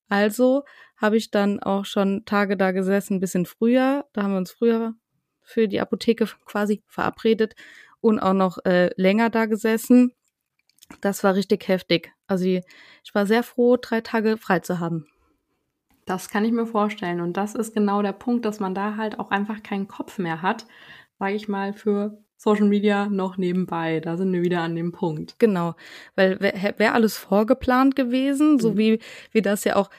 Also 0.09 0.65
habe 0.97 1.17
ich 1.17 1.31
dann 1.31 1.61
auch 1.61 1.85
schon 1.85 2.25
Tage 2.25 2.57
da 2.57 2.73
gesessen, 2.73 3.17
ein 3.17 3.21
bisschen 3.21 3.47
früher. 3.47 4.07
Da 4.13 4.23
haben 4.23 4.33
wir 4.33 4.39
uns 4.39 4.51
früher 4.51 4.95
für 5.43 5.69
die 5.69 5.81
Apotheke 5.81 6.27
quasi 6.47 6.83
verabredet 6.87 7.55
und 8.01 8.19
auch 8.19 8.35
noch 8.35 8.59
äh, 8.65 8.91
länger 8.97 9.31
da 9.31 9.47
gesessen. 9.47 10.13
Das 11.01 11.23
war 11.23 11.35
richtig 11.35 11.69
heftig. 11.69 12.13
Also 12.27 12.47
ich 12.47 12.65
war 13.15 13.27
sehr 13.27 13.43
froh, 13.43 13.77
drei 13.77 14.01
Tage 14.01 14.37
frei 14.39 14.61
zu 14.61 14.81
haben. 14.81 15.07
Das 16.07 16.31
kann 16.31 16.45
ich 16.45 16.53
mir 16.53 16.67
vorstellen. 16.67 17.21
Und 17.21 17.37
das 17.37 17.55
ist 17.55 17.75
genau 17.75 18.01
der 18.01 18.13
Punkt, 18.13 18.47
dass 18.47 18.61
man 18.61 18.75
da 18.75 18.97
halt 18.97 19.19
auch 19.19 19.31
einfach 19.31 19.63
keinen 19.63 19.89
Kopf 19.89 20.19
mehr 20.19 20.41
hat, 20.41 20.67
sage 21.19 21.35
ich 21.35 21.49
mal, 21.49 21.75
für 21.75 22.23
Social 22.39 22.67
Media 22.67 23.09
noch 23.09 23.37
nebenbei. 23.37 24.01
Da 24.01 24.17
sind 24.17 24.33
wir 24.33 24.43
wieder 24.43 24.61
an 24.61 24.77
dem 24.77 24.93
Punkt. 24.93 25.39
Genau, 25.39 25.75
weil 26.15 26.41
wäre 26.41 26.75
wär 26.79 26.95
alles 26.95 27.19
vorgeplant 27.19 27.97
gewesen, 27.97 28.53
mhm. 28.53 28.61
so 28.61 28.79
wie 28.79 29.01
wir 29.33 29.43
das 29.43 29.65
ja 29.65 29.77
auch 29.77 29.91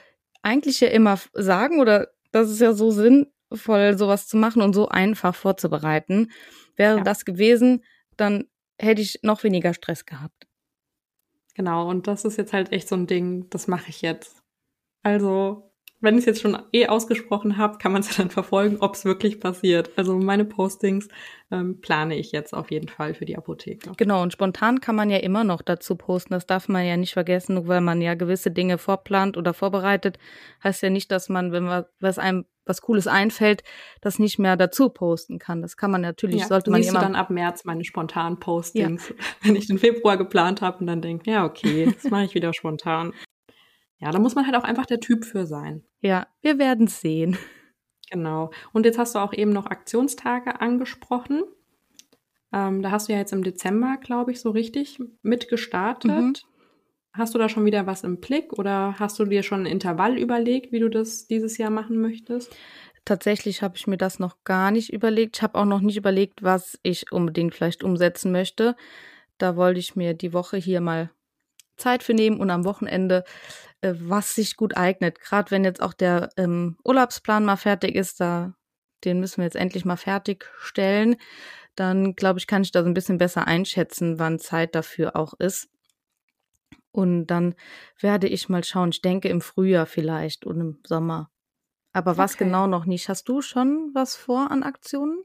eigentlich 0.42 0.80
ja 0.80 0.88
immer 0.88 1.20
sagen 1.34 1.82
oder 1.82 2.08
das 2.32 2.50
ist 2.50 2.62
ja 2.62 2.72
so 2.72 2.92
sinnvoll, 2.92 3.98
sowas 3.98 4.28
zu 4.28 4.38
machen 4.38 4.62
und 4.62 4.74
so 4.74 4.88
einfach 4.88 5.36
vorzubereiten. 5.36 6.32
Wäre 6.78 7.00
ja. 7.00 7.04
das 7.04 7.26
gewesen, 7.26 7.84
dann 8.16 8.46
hätte 8.80 9.02
ich 9.02 9.20
noch 9.22 9.44
weniger 9.44 9.74
Stress 9.74 10.06
gehabt. 10.06 10.48
Genau, 11.56 11.90
und 11.90 12.08
das 12.08 12.24
ist 12.24 12.38
jetzt 12.38 12.54
halt 12.54 12.72
echt 12.72 12.88
so 12.88 12.96
ein 12.96 13.06
Ding, 13.06 13.50
das 13.50 13.68
mache 13.68 13.90
ich 13.90 14.02
jetzt. 14.02 14.42
Also 15.04 15.69
wenn 16.02 16.16
ich 16.16 16.20
es 16.20 16.26
jetzt 16.26 16.42
schon 16.42 16.58
eh 16.72 16.88
ausgesprochen 16.88 17.58
habe, 17.58 17.78
kann 17.78 17.92
man 17.92 18.02
es 18.02 18.10
dann 18.18 18.30
verfolgen, 18.30 18.78
ob 18.80 18.96
es 18.96 19.06
wirklich 19.06 19.40
passiert. 19.40 19.92
Also 19.98 20.18
meine 20.18 20.46
Postings 20.46 21.08
ähm, 21.52 21.82
plane 21.82 22.16
ich 22.16 22.32
jetzt 22.32 22.54
auf 22.54 22.72
jeden 22.72 22.88
Fall 22.88 23.14
für 23.14 23.26
die 23.26 23.38
Apotheke. 23.38 23.92
Genau, 23.98 24.22
und 24.22 24.34
spontan 24.34 24.82
kann 24.82 24.96
man 24.96 25.10
ja 25.10 25.18
immer 25.18 25.44
noch 25.44 25.62
dazu 25.62 25.96
posten. 25.96 26.34
Das 26.34 26.46
darf 26.46 26.68
man 26.68 26.86
ja 26.86 26.98
nicht 26.98 27.14
vergessen, 27.14 27.56
nur 27.56 27.68
weil 27.68 27.82
man 27.82 28.02
ja 28.02 28.14
gewisse 28.14 28.52
Dinge 28.52 28.78
vorplant 28.78 29.38
oder 29.38 29.54
vorbereitet, 29.54 30.18
heißt 30.64 30.82
ja 30.84 30.90
nicht, 30.90 31.12
dass 31.12 31.30
man, 31.30 31.52
wenn 31.52 31.68
was 32.00 32.20
einem 32.20 32.46
was 32.70 32.82
Cooles 32.82 33.08
einfällt, 33.08 33.64
das 34.00 34.20
nicht 34.20 34.38
mehr 34.38 34.56
dazu 34.56 34.90
posten 34.90 35.40
kann. 35.40 35.62
Das 35.64 35.76
kann 35.76 35.90
man 35.90 36.02
natürlich, 36.02 36.42
ja, 36.42 36.48
sollte 36.48 36.70
man 36.70 36.84
immer. 36.84 37.00
Du 37.00 37.06
dann 37.06 37.16
ab 37.16 37.32
März 37.32 37.66
meine 37.66 37.84
spontanen 37.84 38.40
Postings, 38.40 39.10
ja. 39.10 39.16
wenn 39.42 39.56
ich 39.56 39.66
den 39.66 39.80
Februar 39.80 40.18
geplant 40.18 40.62
habe 40.62 40.78
und 40.78 40.88
dann 40.88 41.02
denke, 41.02 41.32
ja 41.32 41.46
okay, 41.46 41.92
das 41.92 42.10
mache 42.12 42.26
ich 42.26 42.36
wieder 42.36 42.54
spontan. 42.54 43.12
Ja, 44.00 44.12
da 44.12 44.20
muss 44.20 44.36
man 44.36 44.46
halt 44.46 44.56
auch 44.56 44.64
einfach 44.64 44.86
der 44.86 45.00
Typ 45.00 45.26
für 45.26 45.46
sein. 45.46 45.84
Ja, 46.02 46.28
wir 46.42 46.58
werden 46.58 46.88
sehen. 46.88 47.38
Genau. 48.12 48.52
Und 48.74 48.86
jetzt 48.86 48.98
hast 48.98 49.16
du 49.16 49.20
auch 49.20 49.34
eben 49.34 49.52
noch 49.52 49.68
Aktionstage 49.68 50.62
angesprochen. 50.62 51.44
Ähm, 52.52 52.82
da 52.82 52.92
hast 52.92 53.08
du 53.08 53.14
ja 53.14 53.20
jetzt 53.20 53.34
im 53.34 53.44
Dezember, 53.44 53.98
glaube 54.02 54.32
ich, 54.32 54.42
so 54.42 54.50
richtig 54.50 55.00
mitgestartet. 55.22 56.12
Mhm. 56.12 56.34
Hast 57.14 57.34
du 57.34 57.40
da 57.40 57.50
schon 57.50 57.66
wieder 57.66 57.86
was 57.86 58.04
im 58.04 58.20
Blick 58.20 58.54
oder 58.54 58.96
hast 58.98 59.20
du 59.20 59.26
dir 59.26 59.44
schon 59.44 59.64
ein 59.64 59.72
Intervall 59.72 60.18
überlegt, 60.18 60.72
wie 60.72 60.80
du 60.80 60.90
das 60.90 61.28
dieses 61.28 61.58
Jahr 61.58 61.70
machen 61.70 62.00
möchtest? 62.00 62.56
Tatsächlich 63.06 63.62
habe 63.62 63.76
ich 63.76 63.88
mir 63.88 63.98
das 63.98 64.20
noch 64.20 64.44
gar 64.44 64.72
nicht 64.72 64.94
überlegt. 64.94 65.38
Ich 65.38 65.42
habe 65.42 65.58
auch 65.58 65.66
noch 65.66 65.82
nicht 65.82 65.98
überlegt, 65.98 66.44
was 66.44 66.80
ich 66.84 67.12
unbedingt 67.12 67.56
vielleicht 67.56 67.84
umsetzen 67.84 68.32
möchte. 68.32 68.76
Da 69.38 69.56
wollte 69.56 69.80
ich 69.80 69.96
mir 69.96 70.14
die 70.14 70.34
Woche 70.34 70.58
hier 70.58 70.82
mal 70.82 71.12
Zeit 71.78 72.04
für 72.04 72.14
nehmen 72.14 72.40
und 72.40 72.52
am 72.52 72.66
Wochenende 72.66 73.24
äh, 73.82 73.94
was 73.98 74.36
sich 74.36 74.56
gut 74.56 74.78
eignet. 74.78 75.20
Gerade 75.20 75.52
wenn 75.52 75.64
jetzt 75.64 75.82
auch 75.82 75.94
der 75.94 76.30
ähm, 76.38 76.78
Urlaubsplan 76.84 77.46
mal 77.46 77.58
fertig 77.58 77.96
ist, 77.96 78.20
da 78.20 78.54
den 79.06 79.20
müssen 79.20 79.38
wir 79.38 79.46
jetzt 79.46 79.56
endlich 79.56 79.86
mal 79.86 79.98
fertigstellen. 79.98 81.16
Dann 81.76 82.16
glaube 82.16 82.40
ich, 82.40 82.48
kann 82.48 82.62
ich 82.62 82.72
da 82.72 82.82
so 82.82 82.90
ein 82.90 82.94
bisschen 82.94 83.18
besser 83.18 83.48
einschätzen, 83.48 84.20
wann 84.20 84.40
Zeit 84.40 84.76
dafür 84.76 85.16
auch 85.16 85.34
ist. 85.34 85.70
Und 86.92 87.28
dann 87.28 87.56
werde 88.00 88.28
ich 88.28 88.50
mal 88.50 88.64
schauen. 88.64 88.90
Ich 88.90 89.02
denke 89.02 89.30
im 89.30 89.42
Frühjahr 89.42 89.86
vielleicht 89.86 90.46
und 90.46 90.60
im 90.60 90.80
Sommer. 90.86 91.30
Aber 91.94 92.18
was 92.18 92.36
okay. 92.36 92.46
genau 92.46 92.68
noch 92.68 92.86
nicht? 92.86 93.10
Hast 93.10 93.30
du 93.30 93.42
schon 93.42 93.92
was 93.94 94.16
vor 94.16 94.52
an 94.52 94.64
Aktionen? 94.64 95.24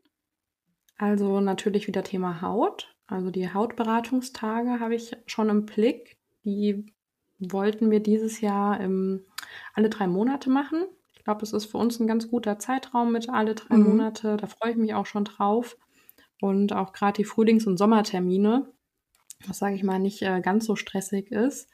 Also 0.96 1.40
natürlich 1.40 1.88
wieder 1.88 2.04
Thema 2.04 2.40
Haut. 2.42 2.94
Also 3.06 3.30
die 3.30 3.52
Hautberatungstage 3.52 4.80
habe 4.80 4.94
ich 4.94 5.16
schon 5.26 5.49
im 5.49 5.66
Blick. 5.66 6.18
Die 6.44 6.93
wollten 7.38 7.91
wir 7.91 8.00
dieses 8.00 8.41
Jahr 8.41 8.81
ähm, 8.81 9.25
alle 9.75 9.91
drei 9.91 10.07
Monate 10.07 10.50
machen. 10.50 10.85
Ich 11.14 11.25
glaube, 11.25 11.41
das 11.41 11.53
ist 11.53 11.67
für 11.67 11.79
uns 11.79 11.99
ein 12.00 12.07
ganz 12.07 12.29
guter 12.29 12.59
Zeitraum 12.59 13.12
mit 13.12 13.29
alle 13.29 13.55
drei 13.55 13.76
mhm. 13.76 13.88
Monate. 13.88 14.37
Da 14.37 14.47
freue 14.47 14.73
ich 14.73 14.76
mich 14.76 14.95
auch 14.95 15.07
schon 15.07 15.25
drauf. 15.25 15.76
Und 16.41 16.73
auch 16.73 16.93
gerade 16.93 17.17
die 17.17 17.25
Frühlings- 17.25 17.67
und 17.67 17.79
Sommertermine, 17.79 18.69
was 19.47 19.59
sage 19.59 19.76
ich 19.76 19.83
mal, 19.83 19.99
nicht 19.99 20.23
äh, 20.23 20.41
ganz 20.41 20.67
so 20.67 20.76
stressig 20.76 21.31
ist. 21.31 21.71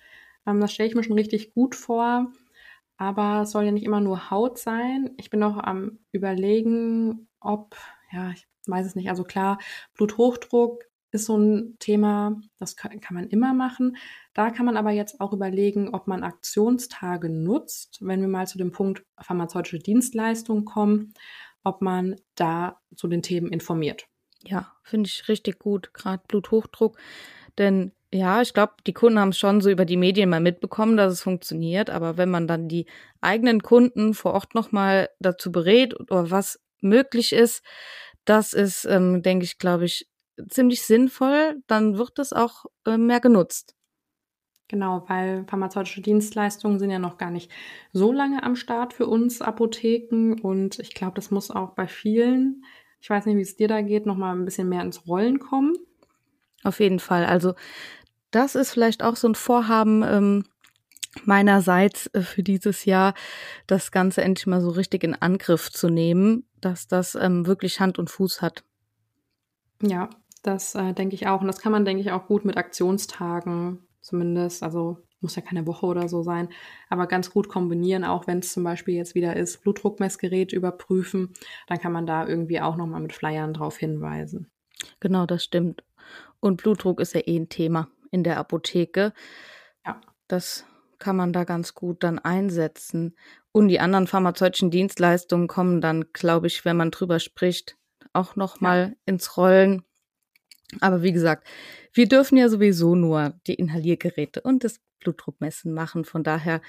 Ähm, 0.46 0.60
das 0.60 0.72
stelle 0.72 0.88
ich 0.88 0.94
mir 0.94 1.02
schon 1.02 1.18
richtig 1.18 1.52
gut 1.54 1.74
vor. 1.74 2.30
Aber 2.96 3.42
es 3.42 3.52
soll 3.52 3.64
ja 3.64 3.72
nicht 3.72 3.86
immer 3.86 4.00
nur 4.00 4.30
Haut 4.30 4.58
sein. 4.58 5.10
Ich 5.16 5.30
bin 5.30 5.42
auch 5.42 5.56
am 5.56 5.98
Überlegen, 6.12 7.28
ob, 7.40 7.74
ja, 8.12 8.30
ich 8.30 8.46
weiß 8.66 8.86
es 8.86 8.94
nicht. 8.94 9.08
Also 9.08 9.24
klar, 9.24 9.58
Bluthochdruck 9.94 10.84
ist 11.12 11.26
so 11.26 11.36
ein 11.36 11.76
Thema, 11.78 12.40
das 12.58 12.76
kann, 12.76 13.00
kann, 13.00 13.14
man 13.14 13.28
immer 13.28 13.52
machen. 13.52 13.96
Da 14.34 14.50
kann 14.50 14.66
man 14.66 14.76
aber 14.76 14.90
jetzt 14.90 15.20
auch 15.20 15.32
überlegen, 15.32 15.94
ob 15.94 16.06
man 16.06 16.22
Aktionstage 16.22 17.28
nutzt, 17.28 17.98
wenn 18.00 18.20
wir 18.20 18.28
mal 18.28 18.46
zu 18.46 18.58
dem 18.58 18.72
Punkt 18.72 19.04
pharmazeutische 19.20 19.78
Dienstleistungen 19.78 20.64
kommen, 20.64 21.14
ob 21.64 21.82
man 21.82 22.16
da 22.34 22.80
zu 22.94 23.08
den 23.08 23.22
Themen 23.22 23.52
informiert. 23.52 24.06
Ja, 24.42 24.72
finde 24.82 25.08
ich 25.08 25.28
richtig 25.28 25.58
gut, 25.58 25.92
gerade 25.92 26.22
Bluthochdruck. 26.26 26.96
Denn 27.58 27.92
ja, 28.12 28.42
ich 28.42 28.54
glaube, 28.54 28.72
die 28.86 28.92
Kunden 28.92 29.18
haben 29.18 29.28
es 29.28 29.38
schon 29.38 29.60
so 29.60 29.70
über 29.70 29.84
die 29.84 29.96
Medien 29.96 30.30
mal 30.30 30.40
mitbekommen, 30.40 30.96
dass 30.96 31.12
es 31.12 31.22
funktioniert. 31.22 31.90
Aber 31.90 32.16
wenn 32.16 32.30
man 32.30 32.48
dann 32.48 32.68
die 32.68 32.86
eigenen 33.20 33.62
Kunden 33.62 34.14
vor 34.14 34.34
Ort 34.34 34.54
nochmal 34.54 35.10
dazu 35.20 35.52
berät 35.52 35.98
oder 35.98 36.30
was 36.30 36.60
möglich 36.80 37.32
ist, 37.32 37.62
das 38.24 38.52
ist, 38.52 38.84
ähm, 38.84 39.22
denke 39.22 39.44
ich, 39.44 39.58
glaube 39.58 39.84
ich, 39.84 40.08
ziemlich 40.48 40.82
sinnvoll, 40.82 41.62
dann 41.66 41.98
wird 41.98 42.18
es 42.18 42.32
auch 42.32 42.66
äh, 42.86 42.96
mehr 42.96 43.20
genutzt. 43.20 43.74
Genau, 44.68 45.04
weil 45.08 45.44
pharmazeutische 45.48 46.00
Dienstleistungen 46.00 46.78
sind 46.78 46.90
ja 46.90 47.00
noch 47.00 47.18
gar 47.18 47.32
nicht 47.32 47.50
so 47.92 48.12
lange 48.12 48.44
am 48.44 48.54
Start 48.54 48.92
für 48.94 49.08
uns 49.08 49.42
Apotheken 49.42 50.34
und 50.40 50.78
ich 50.78 50.94
glaube, 50.94 51.14
das 51.16 51.32
muss 51.32 51.50
auch 51.50 51.70
bei 51.70 51.88
vielen, 51.88 52.64
ich 53.00 53.10
weiß 53.10 53.26
nicht, 53.26 53.36
wie 53.36 53.42
es 53.42 53.56
dir 53.56 53.66
da 53.66 53.80
geht, 53.80 54.06
noch 54.06 54.16
mal 54.16 54.32
ein 54.32 54.44
bisschen 54.44 54.68
mehr 54.68 54.82
ins 54.82 55.08
Rollen 55.08 55.40
kommen. 55.40 55.74
Auf 56.62 56.78
jeden 56.78 57.00
Fall. 57.00 57.24
Also 57.24 57.54
das 58.30 58.54
ist 58.54 58.70
vielleicht 58.70 59.02
auch 59.02 59.16
so 59.16 59.28
ein 59.28 59.34
Vorhaben 59.34 60.04
ähm, 60.04 60.44
meinerseits 61.24 62.06
äh, 62.12 62.20
für 62.20 62.44
dieses 62.44 62.84
Jahr, 62.84 63.14
das 63.66 63.90
Ganze 63.90 64.22
endlich 64.22 64.46
mal 64.46 64.60
so 64.60 64.70
richtig 64.70 65.02
in 65.02 65.14
Angriff 65.14 65.70
zu 65.70 65.88
nehmen, 65.88 66.46
dass 66.60 66.86
das 66.86 67.16
ähm, 67.16 67.46
wirklich 67.46 67.80
Hand 67.80 67.98
und 67.98 68.08
Fuß 68.08 68.40
hat. 68.40 68.62
Ja, 69.82 70.10
das 70.42 70.74
äh, 70.74 70.92
denke 70.92 71.14
ich 71.14 71.26
auch. 71.26 71.40
Und 71.40 71.46
das 71.46 71.60
kann 71.60 71.72
man, 71.72 71.84
denke 71.84 72.00
ich, 72.00 72.12
auch 72.12 72.26
gut 72.26 72.44
mit 72.44 72.56
Aktionstagen 72.56 73.86
zumindest. 74.00 74.62
Also 74.62 74.98
muss 75.20 75.36
ja 75.36 75.42
keine 75.42 75.66
Woche 75.66 75.86
oder 75.86 76.08
so 76.08 76.22
sein, 76.22 76.48
aber 76.88 77.06
ganz 77.06 77.30
gut 77.30 77.48
kombinieren, 77.48 78.04
auch 78.04 78.26
wenn 78.26 78.38
es 78.38 78.52
zum 78.52 78.64
Beispiel 78.64 78.94
jetzt 78.94 79.14
wieder 79.14 79.36
ist, 79.36 79.62
Blutdruckmessgerät 79.62 80.52
überprüfen, 80.52 81.34
dann 81.66 81.78
kann 81.78 81.92
man 81.92 82.06
da 82.06 82.26
irgendwie 82.26 82.60
auch 82.60 82.76
nochmal 82.76 83.00
mit 83.00 83.12
Flyern 83.12 83.52
drauf 83.52 83.76
hinweisen. 83.76 84.50
Genau, 84.98 85.26
das 85.26 85.44
stimmt. 85.44 85.84
Und 86.40 86.56
Blutdruck 86.62 87.00
ist 87.00 87.14
ja 87.14 87.20
eh 87.26 87.36
ein 87.36 87.48
Thema 87.48 87.88
in 88.10 88.24
der 88.24 88.38
Apotheke. 88.38 89.12
Ja. 89.84 90.00
Das 90.26 90.64
kann 90.98 91.16
man 91.16 91.32
da 91.32 91.44
ganz 91.44 91.74
gut 91.74 92.02
dann 92.02 92.18
einsetzen. 92.18 93.16
Und 93.52 93.68
die 93.68 93.80
anderen 93.80 94.06
pharmazeutischen 94.06 94.70
Dienstleistungen 94.70 95.48
kommen 95.48 95.80
dann, 95.80 96.06
glaube 96.12 96.46
ich, 96.46 96.64
wenn 96.64 96.76
man 96.76 96.90
drüber 96.90 97.18
spricht, 97.18 97.76
auch 98.12 98.36
nochmal 98.36 98.90
ja. 98.90 98.96
ins 99.06 99.36
Rollen. 99.36 99.82
Aber 100.80 101.02
wie 101.02 101.12
gesagt, 101.12 101.46
wir 101.92 102.08
dürfen 102.08 102.36
ja 102.36 102.48
sowieso 102.48 102.94
nur 102.94 103.34
die 103.46 103.54
Inhaliergeräte 103.54 104.40
und 104.42 104.64
das 104.64 104.80
Blutdruckmessen 105.00 105.72
machen. 105.72 106.04
Von 106.04 106.22
daher, 106.22 106.60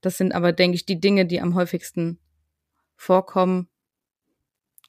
das 0.00 0.18
sind 0.18 0.34
aber, 0.34 0.52
denke 0.52 0.74
ich, 0.74 0.86
die 0.86 1.00
Dinge, 1.00 1.26
die 1.26 1.40
am 1.40 1.54
häufigsten 1.54 2.18
vorkommen, 2.96 3.68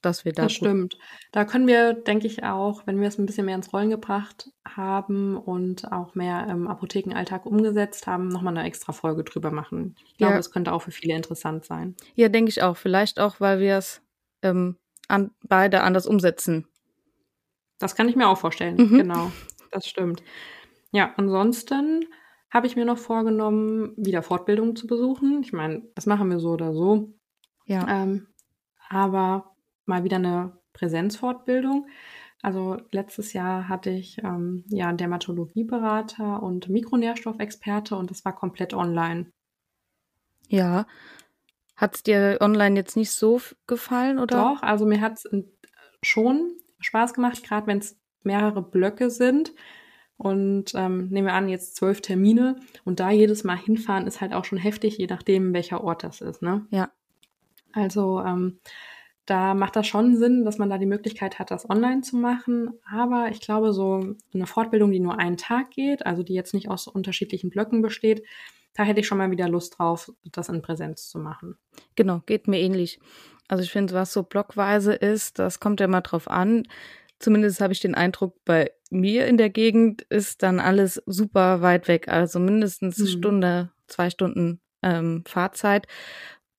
dass 0.02 0.26
wir 0.26 0.34
da. 0.34 0.44
Das 0.44 0.54
stimmt. 0.54 0.98
Da 1.32 1.46
können 1.46 1.68
wir, 1.68 1.94
denke 1.94 2.28
ich, 2.28 2.44
auch, 2.44 2.86
wenn 2.86 3.00
wir 3.00 3.08
es 3.08 3.18
ein 3.18 3.26
bisschen 3.26 3.46
mehr 3.46 3.56
ins 3.56 3.74
Rollen 3.74 3.90
gebracht 3.90 4.52
haben 4.66 5.38
und 5.38 5.92
auch 5.92 6.16
mehr 6.16 6.48
im 6.50 6.68
Apothekenalltag 6.68 7.46
umgesetzt 7.46 8.08
haben, 8.08 8.28
nochmal 8.28 8.58
eine 8.58 8.68
extra 8.68 8.94
Folge 8.94 9.24
drüber 9.24 9.52
machen. 9.52 9.96
Ich 10.06 10.18
glaube, 10.18 10.38
es 10.38 10.52
könnte 10.52 10.72
auch 10.72 10.84
für 10.84 10.92
viele 10.92 11.16
interessant 11.16 11.66
sein. 11.66 11.96
Ja, 12.16 12.30
denke 12.30 12.50
ich 12.50 12.62
auch. 12.62 12.78
Vielleicht 12.78 13.20
auch, 13.20 13.40
weil 13.40 13.60
wir 13.60 13.78
es 13.78 14.02
ähm, 14.44 14.78
an, 15.08 15.32
beide 15.42 15.82
anders 15.82 16.06
umsetzen 16.06 16.68
das 17.80 17.96
kann 17.96 18.10
ich 18.10 18.16
mir 18.16 18.28
auch 18.28 18.38
vorstellen. 18.38 18.76
Mhm. 18.78 18.98
Genau, 18.98 19.32
das 19.72 19.88
stimmt. 19.88 20.24
Ja, 20.92 21.14
ansonsten 21.18 22.06
habe 22.50 22.68
ich 22.68 22.76
mir 22.76 22.86
noch 22.86 22.98
vorgenommen, 22.98 23.94
wieder 23.98 24.24
Fortbildungen 24.24 24.76
zu 24.76 24.88
besuchen. 24.88 25.42
Ich 25.44 25.54
meine, 25.54 25.84
das 25.96 26.06
machen 26.06 26.30
wir 26.30 26.40
so 26.40 26.52
oder 26.52 26.74
so. 26.74 27.14
Ja. 27.66 27.86
Ähm, 27.90 28.28
aber 28.90 29.56
mal 29.86 30.04
wieder 30.04 30.16
eine 30.18 30.58
Präsenzfortbildung. 30.74 31.88
Also 32.42 32.78
letztes 32.92 33.34
Jahr 33.34 33.68
hatte 33.68 33.90
ich 33.90 34.20
ähm, 34.20 34.64
ja 34.70 34.88
einen 34.88 34.98
Dermatologieberater 34.98 36.42
und 36.42 36.70
Mikronährstoffexperte 36.70 37.96
und 37.96 38.12
das 38.12 38.24
war 38.24 38.36
komplett 38.36 38.74
online. 38.74 39.32
Ja. 40.48 40.86
Hat 41.76 41.96
es 41.96 42.04
dir 42.04 42.38
online 42.40 42.76
jetzt 42.76 42.96
nicht 42.96 43.12
so 43.12 43.42
gefallen, 43.68 44.20
oder? 44.20 44.38
Doch, 44.38 44.64
also 44.64 44.86
mir 44.86 45.02
hat 45.02 45.14
es 45.14 45.30
schon 46.02 46.54
Spaß 46.80 47.14
gemacht, 47.14 47.44
gerade 47.44 47.68
wenn 47.68 47.80
es 47.80 47.98
mehrere 48.24 48.62
Blöcke 48.62 49.10
sind, 49.10 49.54
und 50.18 50.74
ähm, 50.74 51.10
nehmen 51.10 51.28
wir 51.28 51.34
an, 51.34 51.48
jetzt 51.48 51.76
zwölf 51.76 52.02
Termine 52.02 52.56
und 52.84 53.00
da 53.00 53.12
jedes 53.12 53.44
Mal 53.44 53.58
hinfahren 53.58 54.08
ist 54.08 54.20
halt 54.20 54.34
auch 54.34 54.46
schon 54.46 54.58
heftig, 54.58 54.98
je 54.98 55.06
nachdem, 55.06 55.54
welcher 55.54 55.84
Ort 55.84 56.04
das 56.04 56.22
ist, 56.22 56.42
ne? 56.42 56.66
Ja. 56.72 56.90
Also 57.72 58.22
ähm, 58.22 58.60
da 59.28 59.54
macht 59.54 59.76
das 59.76 59.86
schon 59.86 60.16
Sinn, 60.16 60.44
dass 60.44 60.58
man 60.58 60.70
da 60.70 60.80
die 60.80 60.88
Möglichkeit 60.88 61.38
hat, 61.38 61.52
das 61.52 61.70
online 61.70 62.02
zu 62.02 62.16
machen. 62.16 62.72
Aber 62.90 63.30
ich 63.30 63.42
glaube, 63.42 63.74
so 63.74 64.16
eine 64.34 64.48
Fortbildung, 64.48 64.92
die 64.92 65.00
nur 65.00 65.20
einen 65.20 65.38
Tag 65.38 65.70
geht, 65.72 66.06
also 66.06 66.24
die 66.24 66.34
jetzt 66.34 66.54
nicht 66.54 66.70
aus 66.70 66.88
unterschiedlichen 66.88 67.50
Blöcken 67.52 67.82
besteht, 67.82 68.24
da 68.74 68.84
hätte 68.84 69.02
ich 69.02 69.08
schon 69.08 69.18
mal 69.18 69.30
wieder 69.30 69.50
Lust 69.50 69.78
drauf, 69.78 70.12
das 70.32 70.50
in 70.50 70.62
Präsenz 70.62 71.10
zu 71.10 71.20
machen. 71.20 71.58
Genau, 71.96 72.22
geht 72.26 72.48
mir 72.48 72.60
ähnlich. 72.60 73.00
Also 73.48 73.64
ich 73.64 73.72
finde, 73.72 73.94
was 73.94 74.14
so 74.14 74.24
blockweise 74.24 74.94
ist, 74.94 75.40
das 75.40 75.60
kommt 75.60 75.80
ja 75.80 75.88
mal 75.88 76.02
drauf 76.02 76.30
an. 76.30 76.68
Zumindest 77.20 77.62
habe 77.62 77.74
ich 77.74 77.80
den 77.80 77.96
Eindruck, 77.96 78.36
bei 78.46 78.72
mir 78.90 79.28
in 79.28 79.38
der 79.38 79.50
Gegend 79.50 80.04
ist 80.04 80.44
dann 80.44 80.60
alles 80.60 81.02
super 81.06 81.62
weit 81.62 81.88
weg. 81.88 82.08
Also 82.08 82.40
mindestens 82.40 83.00
eine 83.00 83.10
mhm. 83.10 83.18
Stunde, 83.18 83.72
zwei 83.88 84.10
Stunden 84.10 84.60
ähm, 84.84 85.24
Fahrzeit. 85.26 85.88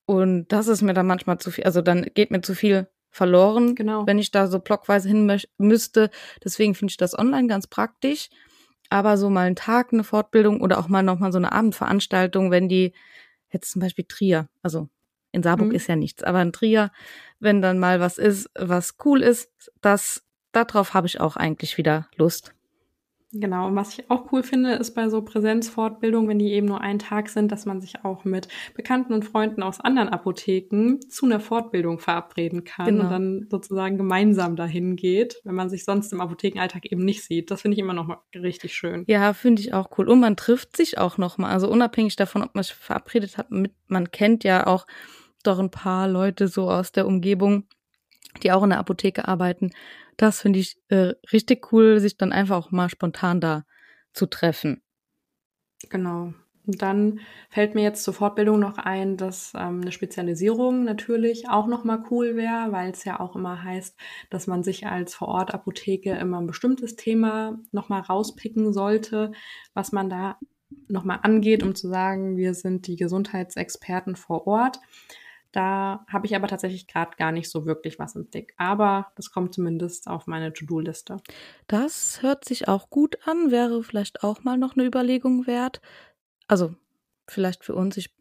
Und 0.06 0.48
das 0.48 0.66
ist 0.66 0.82
mir 0.82 0.94
dann 0.94 1.06
manchmal 1.06 1.38
zu 1.38 1.50
viel. 1.50 1.64
Also 1.64 1.82
dann 1.82 2.06
geht 2.14 2.30
mir 2.30 2.40
zu 2.40 2.54
viel 2.54 2.88
verloren, 3.10 3.74
genau. 3.74 4.06
wenn 4.06 4.18
ich 4.18 4.30
da 4.30 4.46
so 4.46 4.58
blockweise 4.58 5.08
hin 5.08 5.40
müsste. 5.58 6.10
Deswegen 6.42 6.74
finde 6.74 6.92
ich 6.92 6.96
das 6.96 7.18
online 7.18 7.46
ganz 7.46 7.66
praktisch 7.66 8.30
aber 8.90 9.16
so 9.16 9.30
mal 9.30 9.46
einen 9.46 9.56
Tag 9.56 9.92
eine 9.92 10.04
Fortbildung 10.04 10.60
oder 10.60 10.78
auch 10.78 10.88
mal 10.88 11.02
nochmal 11.02 11.32
so 11.32 11.38
eine 11.38 11.52
Abendveranstaltung, 11.52 12.50
wenn 12.50 12.68
die 12.68 12.92
jetzt 13.50 13.70
zum 13.72 13.80
Beispiel 13.80 14.04
Trier, 14.06 14.48
also 14.62 14.88
in 15.38 15.42
Saarburg 15.42 15.68
mhm. 15.68 15.74
ist 15.74 15.86
ja 15.86 15.96
nichts, 15.96 16.22
aber 16.22 16.42
in 16.42 16.52
Trier, 16.52 16.90
wenn 17.40 17.62
dann 17.62 17.78
mal 17.78 18.00
was 18.00 18.18
ist, 18.18 18.50
was 18.58 18.96
cool 19.04 19.22
ist, 19.22 19.72
das, 19.80 20.24
darauf 20.52 20.94
habe 20.94 21.06
ich 21.06 21.20
auch 21.20 21.36
eigentlich 21.36 21.78
wieder 21.78 22.08
Lust. 22.16 22.54
Genau, 23.32 23.66
und 23.66 23.76
was 23.76 23.98
ich 23.98 24.10
auch 24.10 24.32
cool 24.32 24.42
finde, 24.42 24.72
ist 24.72 24.94
bei 24.94 25.10
so 25.10 25.20
Präsenzfortbildungen, 25.20 26.30
wenn 26.30 26.38
die 26.38 26.52
eben 26.52 26.66
nur 26.66 26.80
einen 26.80 26.98
Tag 26.98 27.28
sind, 27.28 27.52
dass 27.52 27.66
man 27.66 27.82
sich 27.82 28.02
auch 28.02 28.24
mit 28.24 28.48
Bekannten 28.74 29.12
und 29.12 29.22
Freunden 29.22 29.62
aus 29.62 29.80
anderen 29.80 30.08
Apotheken 30.08 30.98
zu 31.10 31.26
einer 31.26 31.38
Fortbildung 31.38 31.98
verabreden 31.98 32.64
kann 32.64 32.86
genau. 32.86 33.04
und 33.04 33.10
dann 33.10 33.46
sozusagen 33.50 33.98
gemeinsam 33.98 34.56
dahin 34.56 34.96
geht, 34.96 35.42
wenn 35.44 35.54
man 35.54 35.68
sich 35.68 35.84
sonst 35.84 36.10
im 36.14 36.22
Apothekenalltag 36.22 36.90
eben 36.90 37.04
nicht 37.04 37.22
sieht. 37.22 37.50
Das 37.50 37.60
finde 37.60 37.74
ich 37.74 37.80
immer 37.80 37.92
noch 37.92 38.06
mal 38.06 38.18
richtig 38.34 38.72
schön. 38.72 39.04
Ja, 39.06 39.34
finde 39.34 39.60
ich 39.60 39.74
auch 39.74 39.90
cool. 39.98 40.08
Und 40.08 40.20
man 40.20 40.36
trifft 40.36 40.74
sich 40.74 40.96
auch 40.96 41.18
noch 41.18 41.36
mal, 41.36 41.50
also 41.50 41.68
unabhängig 41.68 42.16
davon, 42.16 42.42
ob 42.42 42.54
man 42.54 42.64
sich 42.64 42.74
verabredet 42.74 43.36
hat, 43.36 43.50
mit, 43.50 43.72
man 43.88 44.10
kennt 44.10 44.42
ja 44.42 44.66
auch 44.66 44.86
doch 45.42 45.58
ein 45.58 45.70
paar 45.70 46.08
Leute 46.08 46.48
so 46.48 46.70
aus 46.70 46.92
der 46.92 47.06
Umgebung, 47.06 47.64
die 48.42 48.52
auch 48.52 48.62
in 48.62 48.70
der 48.70 48.78
Apotheke 48.78 49.28
arbeiten 49.28 49.70
das 50.18 50.42
finde 50.42 50.58
ich 50.58 50.76
äh, 50.88 51.14
richtig 51.32 51.72
cool, 51.72 52.00
sich 52.00 52.18
dann 52.18 52.32
einfach 52.32 52.56
auch 52.56 52.70
mal 52.70 52.90
spontan 52.90 53.40
da 53.40 53.64
zu 54.12 54.26
treffen. 54.26 54.82
Genau. 55.88 56.34
Und 56.66 56.82
dann 56.82 57.20
fällt 57.48 57.74
mir 57.74 57.82
jetzt 57.82 58.04
zur 58.04 58.12
Fortbildung 58.12 58.58
noch 58.58 58.76
ein, 58.76 59.16
dass 59.16 59.52
ähm, 59.54 59.80
eine 59.80 59.92
Spezialisierung 59.92 60.84
natürlich 60.84 61.48
auch 61.48 61.66
nochmal 61.66 62.02
cool 62.10 62.36
wäre, 62.36 62.72
weil 62.72 62.90
es 62.90 63.04
ja 63.04 63.20
auch 63.20 63.36
immer 63.36 63.62
heißt, 63.62 63.96
dass 64.28 64.46
man 64.48 64.62
sich 64.62 64.86
als 64.86 65.14
Vorortapotheke 65.14 66.10
immer 66.10 66.40
ein 66.40 66.46
bestimmtes 66.46 66.96
Thema 66.96 67.58
nochmal 67.70 68.02
rauspicken 68.02 68.74
sollte, 68.74 69.32
was 69.72 69.92
man 69.92 70.10
da 70.10 70.36
nochmal 70.88 71.20
angeht, 71.22 71.62
um 71.62 71.74
zu 71.74 71.88
sagen, 71.88 72.36
wir 72.36 72.52
sind 72.52 72.86
die 72.86 72.96
Gesundheitsexperten 72.96 74.16
vor 74.16 74.46
Ort. 74.46 74.80
Da 75.52 76.04
habe 76.08 76.26
ich 76.26 76.36
aber 76.36 76.46
tatsächlich 76.46 76.86
gerade 76.86 77.16
gar 77.16 77.32
nicht 77.32 77.50
so 77.50 77.64
wirklich 77.64 77.98
was 77.98 78.14
im 78.14 78.26
Blick. 78.26 78.52
Aber 78.58 79.12
das 79.16 79.30
kommt 79.30 79.54
zumindest 79.54 80.06
auf 80.06 80.26
meine 80.26 80.52
To-Do-Liste. 80.52 81.18
Das 81.66 82.22
hört 82.22 82.44
sich 82.44 82.68
auch 82.68 82.90
gut 82.90 83.18
an, 83.26 83.50
wäre 83.50 83.82
vielleicht 83.82 84.22
auch 84.22 84.44
mal 84.44 84.58
noch 84.58 84.76
eine 84.76 84.84
Überlegung 84.84 85.46
wert. 85.46 85.80
Also 86.48 86.74
vielleicht 87.26 87.64
für 87.64 87.74
uns. 87.74 87.96
Ich 87.96 88.14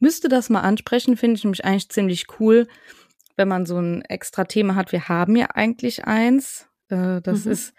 müsste 0.00 0.28
das 0.28 0.50
mal 0.50 0.62
ansprechen, 0.62 1.16
finde 1.16 1.36
ich 1.36 1.44
nämlich 1.44 1.64
eigentlich 1.64 1.90
ziemlich 1.90 2.26
cool, 2.40 2.66
wenn 3.36 3.48
man 3.48 3.66
so 3.66 3.78
ein 3.78 4.02
extra 4.02 4.44
Thema 4.44 4.74
hat. 4.74 4.92
Wir 4.92 5.08
haben 5.08 5.36
ja 5.36 5.46
eigentlich 5.54 6.04
eins. 6.04 6.68
Äh, 6.88 7.20
das 7.20 7.44
mhm. 7.44 7.52
ist 7.52 7.74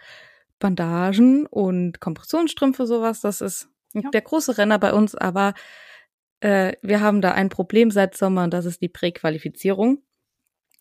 Bandagen 0.60 1.46
und 1.48 2.00
Kompressionsstrümpfe, 2.00 2.88
sowas. 2.88 3.22
Das 3.22 3.42
ist 3.42 3.68
ja. 3.94 4.10
der 4.10 4.22
große 4.22 4.58
Renner 4.58 4.80
bei 4.80 4.94
uns, 4.94 5.16
aber 5.16 5.54
äh, 6.40 6.74
wir 6.82 7.02
haben 7.02 7.22
da 7.22 7.32
ein 7.32 7.50
Problem 7.50 7.92
seit 7.92 8.16
Sommer 8.16 8.44
und 8.44 8.54
das 8.54 8.66
ist 8.66 8.82
die 8.82 8.90
Präqualifizierung. 8.90 10.04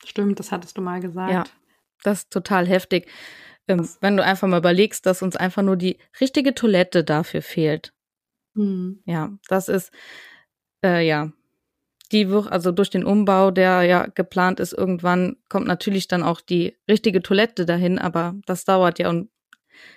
Stimmt, 0.04 0.38
das 0.38 0.52
hattest 0.52 0.76
du 0.76 0.82
mal 0.82 1.00
gesagt. 1.00 1.32
Ja, 1.32 1.44
das 2.02 2.20
ist 2.20 2.30
total 2.30 2.66
heftig. 2.66 3.08
Ähm, 3.66 3.88
wenn 4.00 4.16
du 4.16 4.24
einfach 4.24 4.46
mal 4.46 4.58
überlegst, 4.58 5.06
dass 5.06 5.22
uns 5.22 5.36
einfach 5.36 5.62
nur 5.62 5.76
die 5.76 5.98
richtige 6.20 6.54
Toilette 6.54 7.02
dafür 7.02 7.40
fehlt. 7.40 7.94
Mhm. 8.54 9.02
Ja, 9.06 9.32
das 9.48 9.68
ist, 9.68 9.90
äh, 10.84 11.06
ja, 11.06 11.32
die 12.12 12.28
wird, 12.28 12.52
also 12.52 12.70
durch 12.70 12.90
den 12.90 13.04
Umbau, 13.04 13.50
der 13.50 13.82
ja 13.82 14.06
geplant 14.06 14.60
ist, 14.60 14.72
irgendwann 14.72 15.36
kommt 15.48 15.66
natürlich 15.66 16.08
dann 16.08 16.22
auch 16.22 16.40
die 16.40 16.76
richtige 16.88 17.22
Toilette 17.22 17.64
dahin, 17.64 17.98
aber 17.98 18.34
das 18.46 18.64
dauert 18.64 18.98
ja 18.98 19.08
und 19.08 19.30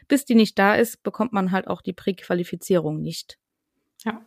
bis 0.08 0.26
die 0.26 0.36
nicht 0.36 0.58
da 0.58 0.76
ist, 0.76 1.04
bekommt 1.04 1.34
man 1.34 1.52
halt 1.52 1.68
auch 1.68 1.82
die 1.82 1.94
Präqualifizierung 1.94 3.02
nicht. 3.02 3.38
Ja, 4.04 4.26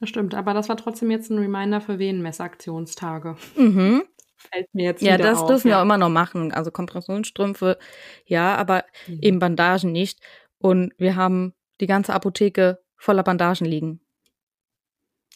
das 0.00 0.08
stimmt. 0.08 0.34
Aber 0.34 0.54
das 0.54 0.68
war 0.68 0.76
trotzdem 0.76 1.10
jetzt 1.10 1.30
ein 1.30 1.38
Reminder 1.38 1.80
für 1.80 1.98
Venenmessaktionstage. 1.98 3.36
Mhm. 3.56 4.04
Fällt 4.36 4.72
mir 4.72 4.84
jetzt 4.84 5.02
Ja, 5.02 5.18
das 5.18 5.40
auf, 5.40 5.48
dürfen 5.48 5.68
ja. 5.68 5.74
wir 5.74 5.78
auch 5.78 5.82
immer 5.82 5.98
noch 5.98 6.08
machen. 6.08 6.52
Also 6.52 6.70
Kompressionsstrümpfe, 6.70 7.78
ja, 8.24 8.54
aber 8.54 8.84
mhm. 9.06 9.18
eben 9.20 9.38
Bandagen 9.38 9.90
nicht. 9.90 10.20
Und 10.58 10.92
wir 10.98 11.16
haben 11.16 11.54
die 11.80 11.86
ganze 11.86 12.14
Apotheke 12.14 12.78
voller 12.96 13.22
Bandagen 13.22 13.66
liegen. 13.66 14.00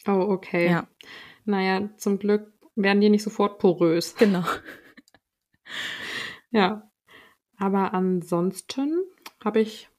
Oh, 0.07 0.11
okay. 0.29 0.69
Ja. 0.69 0.87
Naja, 1.45 1.89
zum 1.97 2.19
Glück 2.19 2.53
werden 2.75 3.01
die 3.01 3.09
nicht 3.09 3.23
sofort 3.23 3.59
porös. 3.59 4.15
Genau. 4.19 4.43
ja. 6.51 6.89
Aber 7.57 7.93
ansonsten 7.93 9.03
habe 9.43 9.61
ich 9.61 9.89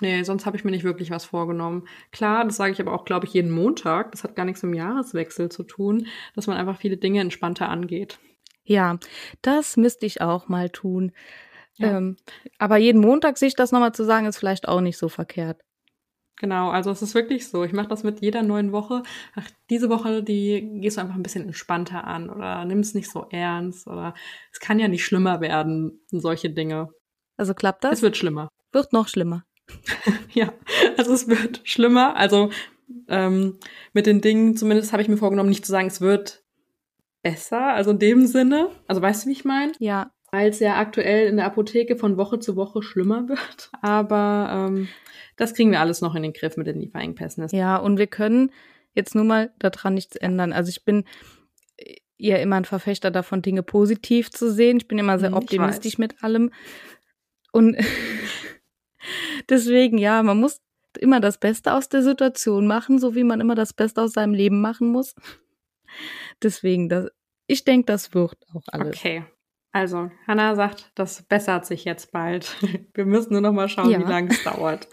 Nee, 0.00 0.22
sonst 0.24 0.44
habe 0.44 0.56
ich 0.56 0.64
mir 0.64 0.72
nicht 0.72 0.84
wirklich 0.84 1.10
was 1.10 1.24
vorgenommen. 1.24 1.88
Klar, 2.12 2.44
das 2.44 2.56
sage 2.56 2.72
ich 2.72 2.80
aber 2.80 2.92
auch, 2.92 3.04
glaube 3.04 3.26
ich, 3.26 3.32
jeden 3.32 3.50
Montag. 3.50 4.12
Das 4.12 4.24
hat 4.24 4.36
gar 4.36 4.44
nichts 4.44 4.62
mit 4.62 4.74
dem 4.74 4.78
Jahreswechsel 4.78 5.48
zu 5.48 5.62
tun, 5.62 6.06
dass 6.34 6.46
man 6.46 6.58
einfach 6.58 6.78
viele 6.78 6.98
Dinge 6.98 7.20
entspannter 7.20 7.68
angeht. 7.68 8.18
Ja, 8.64 8.98
das 9.42 9.76
müsste 9.76 10.04
ich 10.04 10.20
auch 10.20 10.48
mal 10.48 10.68
tun. 10.68 11.12
Ja. 11.76 11.96
Ähm, 11.96 12.16
aber 12.58 12.76
jeden 12.76 13.00
Montag 13.00 13.38
sich 13.38 13.54
das 13.54 13.72
nochmal 13.72 13.92
zu 13.92 14.04
sagen, 14.04 14.26
ist 14.26 14.38
vielleicht 14.38 14.68
auch 14.68 14.80
nicht 14.80 14.98
so 14.98 15.08
verkehrt. 15.08 15.60
Genau, 16.38 16.68
also 16.68 16.90
es 16.90 17.00
ist 17.00 17.14
wirklich 17.14 17.48
so. 17.48 17.64
Ich 17.64 17.72
mache 17.72 17.88
das 17.88 18.02
mit 18.02 18.20
jeder 18.20 18.42
neuen 18.42 18.72
Woche. 18.72 19.02
Ach, 19.34 19.48
diese 19.70 19.88
Woche, 19.88 20.22
die 20.22 20.80
gehst 20.80 20.98
du 20.98 21.00
einfach 21.00 21.14
ein 21.14 21.22
bisschen 21.22 21.46
entspannter 21.46 22.04
an 22.04 22.28
oder 22.28 22.64
nimm 22.66 22.80
es 22.80 22.92
nicht 22.92 23.10
so 23.10 23.26
ernst 23.30 23.86
oder 23.86 24.12
es 24.52 24.60
kann 24.60 24.78
ja 24.78 24.88
nicht 24.88 25.04
schlimmer 25.04 25.40
werden, 25.40 26.04
solche 26.10 26.50
Dinge. 26.50 26.90
Also 27.38 27.54
klappt 27.54 27.84
das? 27.84 27.94
Es 27.94 28.02
wird 28.02 28.18
schlimmer. 28.18 28.50
Wird 28.72 28.92
noch 28.92 29.08
schlimmer. 29.08 29.44
ja, 30.32 30.52
also 30.96 31.12
es 31.12 31.28
wird 31.28 31.60
schlimmer. 31.64 32.16
Also 32.16 32.50
ähm, 33.08 33.58
mit 33.92 34.06
den 34.06 34.20
Dingen, 34.20 34.56
zumindest 34.56 34.92
habe 34.92 35.02
ich 35.02 35.08
mir 35.08 35.16
vorgenommen, 35.16 35.48
nicht 35.48 35.64
zu 35.64 35.72
sagen, 35.72 35.88
es 35.88 36.00
wird 36.00 36.44
besser. 37.22 37.74
Also 37.74 37.90
in 37.90 37.98
dem 37.98 38.26
Sinne. 38.26 38.70
Also 38.86 39.02
weißt 39.02 39.24
du, 39.24 39.28
wie 39.28 39.32
ich 39.32 39.44
meine? 39.44 39.72
Ja. 39.78 40.10
Weil 40.30 40.50
es 40.50 40.58
ja 40.60 40.76
aktuell 40.76 41.28
in 41.28 41.36
der 41.36 41.46
Apotheke 41.46 41.96
von 41.96 42.16
Woche 42.16 42.38
zu 42.38 42.56
Woche 42.56 42.82
schlimmer 42.82 43.28
wird. 43.28 43.70
Aber 43.82 44.68
ähm, 44.68 44.88
das 45.36 45.54
kriegen 45.54 45.70
wir 45.70 45.80
alles 45.80 46.00
noch 46.00 46.14
in 46.14 46.22
den 46.22 46.32
Griff 46.32 46.56
mit 46.56 46.66
den 46.66 46.80
Lieferengpässen. 46.80 47.46
Ja, 47.52 47.76
und 47.76 47.98
wir 47.98 48.06
können 48.06 48.50
jetzt 48.94 49.14
nur 49.14 49.24
mal 49.24 49.52
daran 49.58 49.94
nichts 49.94 50.16
ändern. 50.16 50.52
Also 50.52 50.70
ich 50.70 50.84
bin 50.84 51.04
ja 52.18 52.36
immer 52.36 52.56
ein 52.56 52.64
Verfechter 52.64 53.10
davon, 53.10 53.42
Dinge 53.42 53.62
positiv 53.62 54.30
zu 54.30 54.50
sehen. 54.50 54.78
Ich 54.78 54.88
bin 54.88 54.98
immer 54.98 55.18
sehr 55.18 55.30
hm, 55.30 55.36
optimistisch 55.36 55.98
mit 55.98 56.22
allem. 56.22 56.50
Und 57.52 57.76
Deswegen, 59.48 59.98
ja, 59.98 60.22
man 60.22 60.38
muss 60.38 60.60
immer 60.98 61.20
das 61.20 61.38
Beste 61.38 61.74
aus 61.74 61.88
der 61.88 62.02
Situation 62.02 62.66
machen, 62.66 62.98
so 62.98 63.14
wie 63.14 63.24
man 63.24 63.40
immer 63.40 63.54
das 63.54 63.72
Beste 63.72 64.02
aus 64.02 64.12
seinem 64.12 64.34
Leben 64.34 64.60
machen 64.60 64.88
muss. 64.88 65.14
Deswegen, 66.42 66.88
das, 66.88 67.10
ich 67.46 67.64
denke, 67.64 67.86
das 67.86 68.14
wird 68.14 68.36
auch 68.54 68.62
alles. 68.72 68.96
Okay. 68.96 69.24
Also, 69.72 70.10
Hannah 70.26 70.54
sagt, 70.54 70.90
das 70.94 71.22
bessert 71.24 71.66
sich 71.66 71.84
jetzt 71.84 72.10
bald. 72.12 72.56
Wir 72.94 73.04
müssen 73.04 73.32
nur 73.34 73.42
noch 73.42 73.52
mal 73.52 73.68
schauen, 73.68 73.90
ja. 73.90 73.98
wie 73.98 74.10
lange 74.10 74.30
es 74.30 74.42
dauert. 74.42 74.88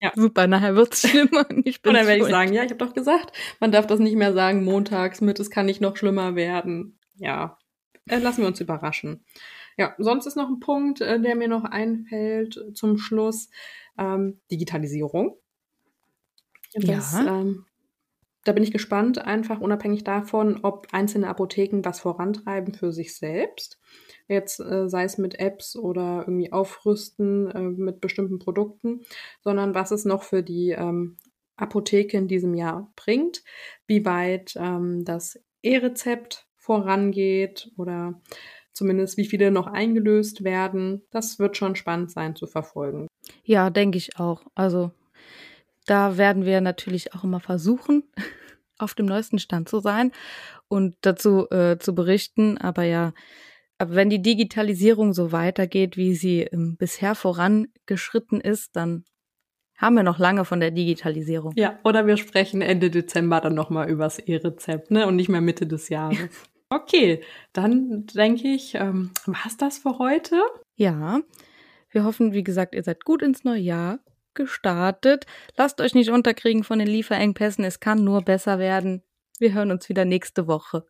Ja. 0.00 0.12
Super, 0.14 0.46
nachher 0.46 0.76
wird 0.76 0.92
es 0.92 1.00
schlimmer. 1.08 1.46
Ich 1.64 1.80
bin 1.80 1.90
Und 1.90 1.96
dann 1.96 2.06
werde 2.06 2.22
ich 2.22 2.28
sagen, 2.28 2.52
ja, 2.52 2.62
ich 2.62 2.70
habe 2.70 2.84
doch 2.84 2.92
gesagt, 2.92 3.32
man 3.60 3.72
darf 3.72 3.86
das 3.86 3.98
nicht 3.98 4.16
mehr 4.16 4.34
sagen, 4.34 4.62
montags 4.62 5.22
mit, 5.22 5.40
es 5.40 5.50
kann 5.50 5.64
nicht 5.64 5.80
noch 5.80 5.96
schlimmer 5.96 6.34
werden. 6.34 6.98
Ja, 7.14 7.56
äh, 8.08 8.18
lassen 8.18 8.42
wir 8.42 8.48
uns 8.48 8.60
überraschen. 8.60 9.24
Ja, 9.76 9.94
sonst 9.98 10.26
ist 10.26 10.36
noch 10.36 10.48
ein 10.48 10.60
Punkt, 10.60 11.00
äh, 11.00 11.20
der 11.20 11.36
mir 11.36 11.48
noch 11.48 11.64
einfällt 11.64 12.58
zum 12.74 12.98
Schluss. 12.98 13.50
Ähm, 13.98 14.40
Digitalisierung. 14.50 15.36
Das, 16.74 17.12
ja. 17.12 17.40
Ähm, 17.40 17.66
da 18.44 18.52
bin 18.52 18.62
ich 18.62 18.70
gespannt, 18.70 19.18
einfach 19.18 19.60
unabhängig 19.60 20.04
davon, 20.04 20.60
ob 20.62 20.86
einzelne 20.92 21.28
Apotheken 21.28 21.80
was 21.82 21.98
vorantreiben 21.98 22.74
für 22.74 22.92
sich 22.92 23.16
selbst. 23.16 23.80
Jetzt 24.28 24.60
äh, 24.60 24.88
sei 24.88 25.02
es 25.04 25.18
mit 25.18 25.40
Apps 25.40 25.74
oder 25.74 26.24
irgendwie 26.26 26.52
aufrüsten 26.52 27.50
äh, 27.50 27.60
mit 27.60 28.00
bestimmten 28.00 28.38
Produkten, 28.38 29.00
sondern 29.40 29.74
was 29.74 29.90
es 29.90 30.04
noch 30.04 30.22
für 30.22 30.44
die 30.44 30.70
ähm, 30.70 31.16
Apotheke 31.56 32.16
in 32.16 32.28
diesem 32.28 32.54
Jahr 32.54 32.92
bringt, 32.94 33.42
wie 33.88 34.04
weit 34.04 34.54
ähm, 34.56 35.04
das 35.04 35.40
E-Rezept 35.62 36.46
vorangeht 36.54 37.72
oder 37.76 38.20
zumindest 38.76 39.16
wie 39.16 39.24
viele 39.24 39.50
noch 39.50 39.66
eingelöst 39.66 40.44
werden. 40.44 41.02
Das 41.10 41.38
wird 41.38 41.56
schon 41.56 41.74
spannend 41.74 42.10
sein 42.10 42.36
zu 42.36 42.46
verfolgen. 42.46 43.06
Ja, 43.42 43.70
denke 43.70 43.98
ich 43.98 44.20
auch. 44.20 44.42
Also 44.54 44.92
da 45.86 46.18
werden 46.18 46.44
wir 46.44 46.60
natürlich 46.60 47.14
auch 47.14 47.24
immer 47.24 47.40
versuchen, 47.40 48.04
auf 48.78 48.94
dem 48.94 49.06
neuesten 49.06 49.38
Stand 49.38 49.68
zu 49.68 49.80
sein 49.80 50.12
und 50.68 50.94
dazu 51.00 51.48
äh, 51.50 51.78
zu 51.78 51.94
berichten. 51.94 52.58
Aber 52.58 52.82
ja, 52.82 53.14
aber 53.78 53.94
wenn 53.94 54.10
die 54.10 54.22
Digitalisierung 54.22 55.12
so 55.12 55.32
weitergeht, 55.32 55.96
wie 55.96 56.14
sie 56.14 56.42
ähm, 56.42 56.76
bisher 56.76 57.14
vorangeschritten 57.14 58.40
ist, 58.40 58.76
dann 58.76 59.04
haben 59.76 59.94
wir 59.94 60.02
noch 60.02 60.18
lange 60.18 60.44
von 60.44 60.60
der 60.60 60.70
Digitalisierung. 60.70 61.52
Ja, 61.56 61.78
oder 61.84 62.06
wir 62.06 62.16
sprechen 62.16 62.62
Ende 62.62 62.90
Dezember 62.90 63.40
dann 63.40 63.54
nochmal 63.54 63.90
übers 63.90 64.18
E-Rezept, 64.18 64.90
ne? 64.90 65.06
Und 65.06 65.16
nicht 65.16 65.28
mehr 65.28 65.42
Mitte 65.42 65.66
des 65.66 65.88
Jahres. 65.88 66.48
Okay, 66.68 67.22
dann 67.52 68.06
denke 68.06 68.48
ich, 68.48 68.74
ähm, 68.74 69.12
war's 69.26 69.56
das 69.56 69.78
für 69.78 69.98
heute? 69.98 70.42
Ja. 70.74 71.20
Wir 71.90 72.04
hoffen, 72.04 72.32
wie 72.32 72.42
gesagt, 72.42 72.74
ihr 72.74 72.82
seid 72.82 73.04
gut 73.04 73.22
ins 73.22 73.44
neue 73.44 73.60
Jahr 73.60 74.00
gestartet. 74.34 75.26
Lasst 75.56 75.80
euch 75.80 75.94
nicht 75.94 76.10
unterkriegen 76.10 76.64
von 76.64 76.78
den 76.78 76.88
Lieferengpässen. 76.88 77.64
Es 77.64 77.80
kann 77.80 78.04
nur 78.04 78.22
besser 78.22 78.58
werden. 78.58 79.02
Wir 79.38 79.54
hören 79.54 79.70
uns 79.70 79.88
wieder 79.88 80.04
nächste 80.04 80.46
Woche. 80.46 80.86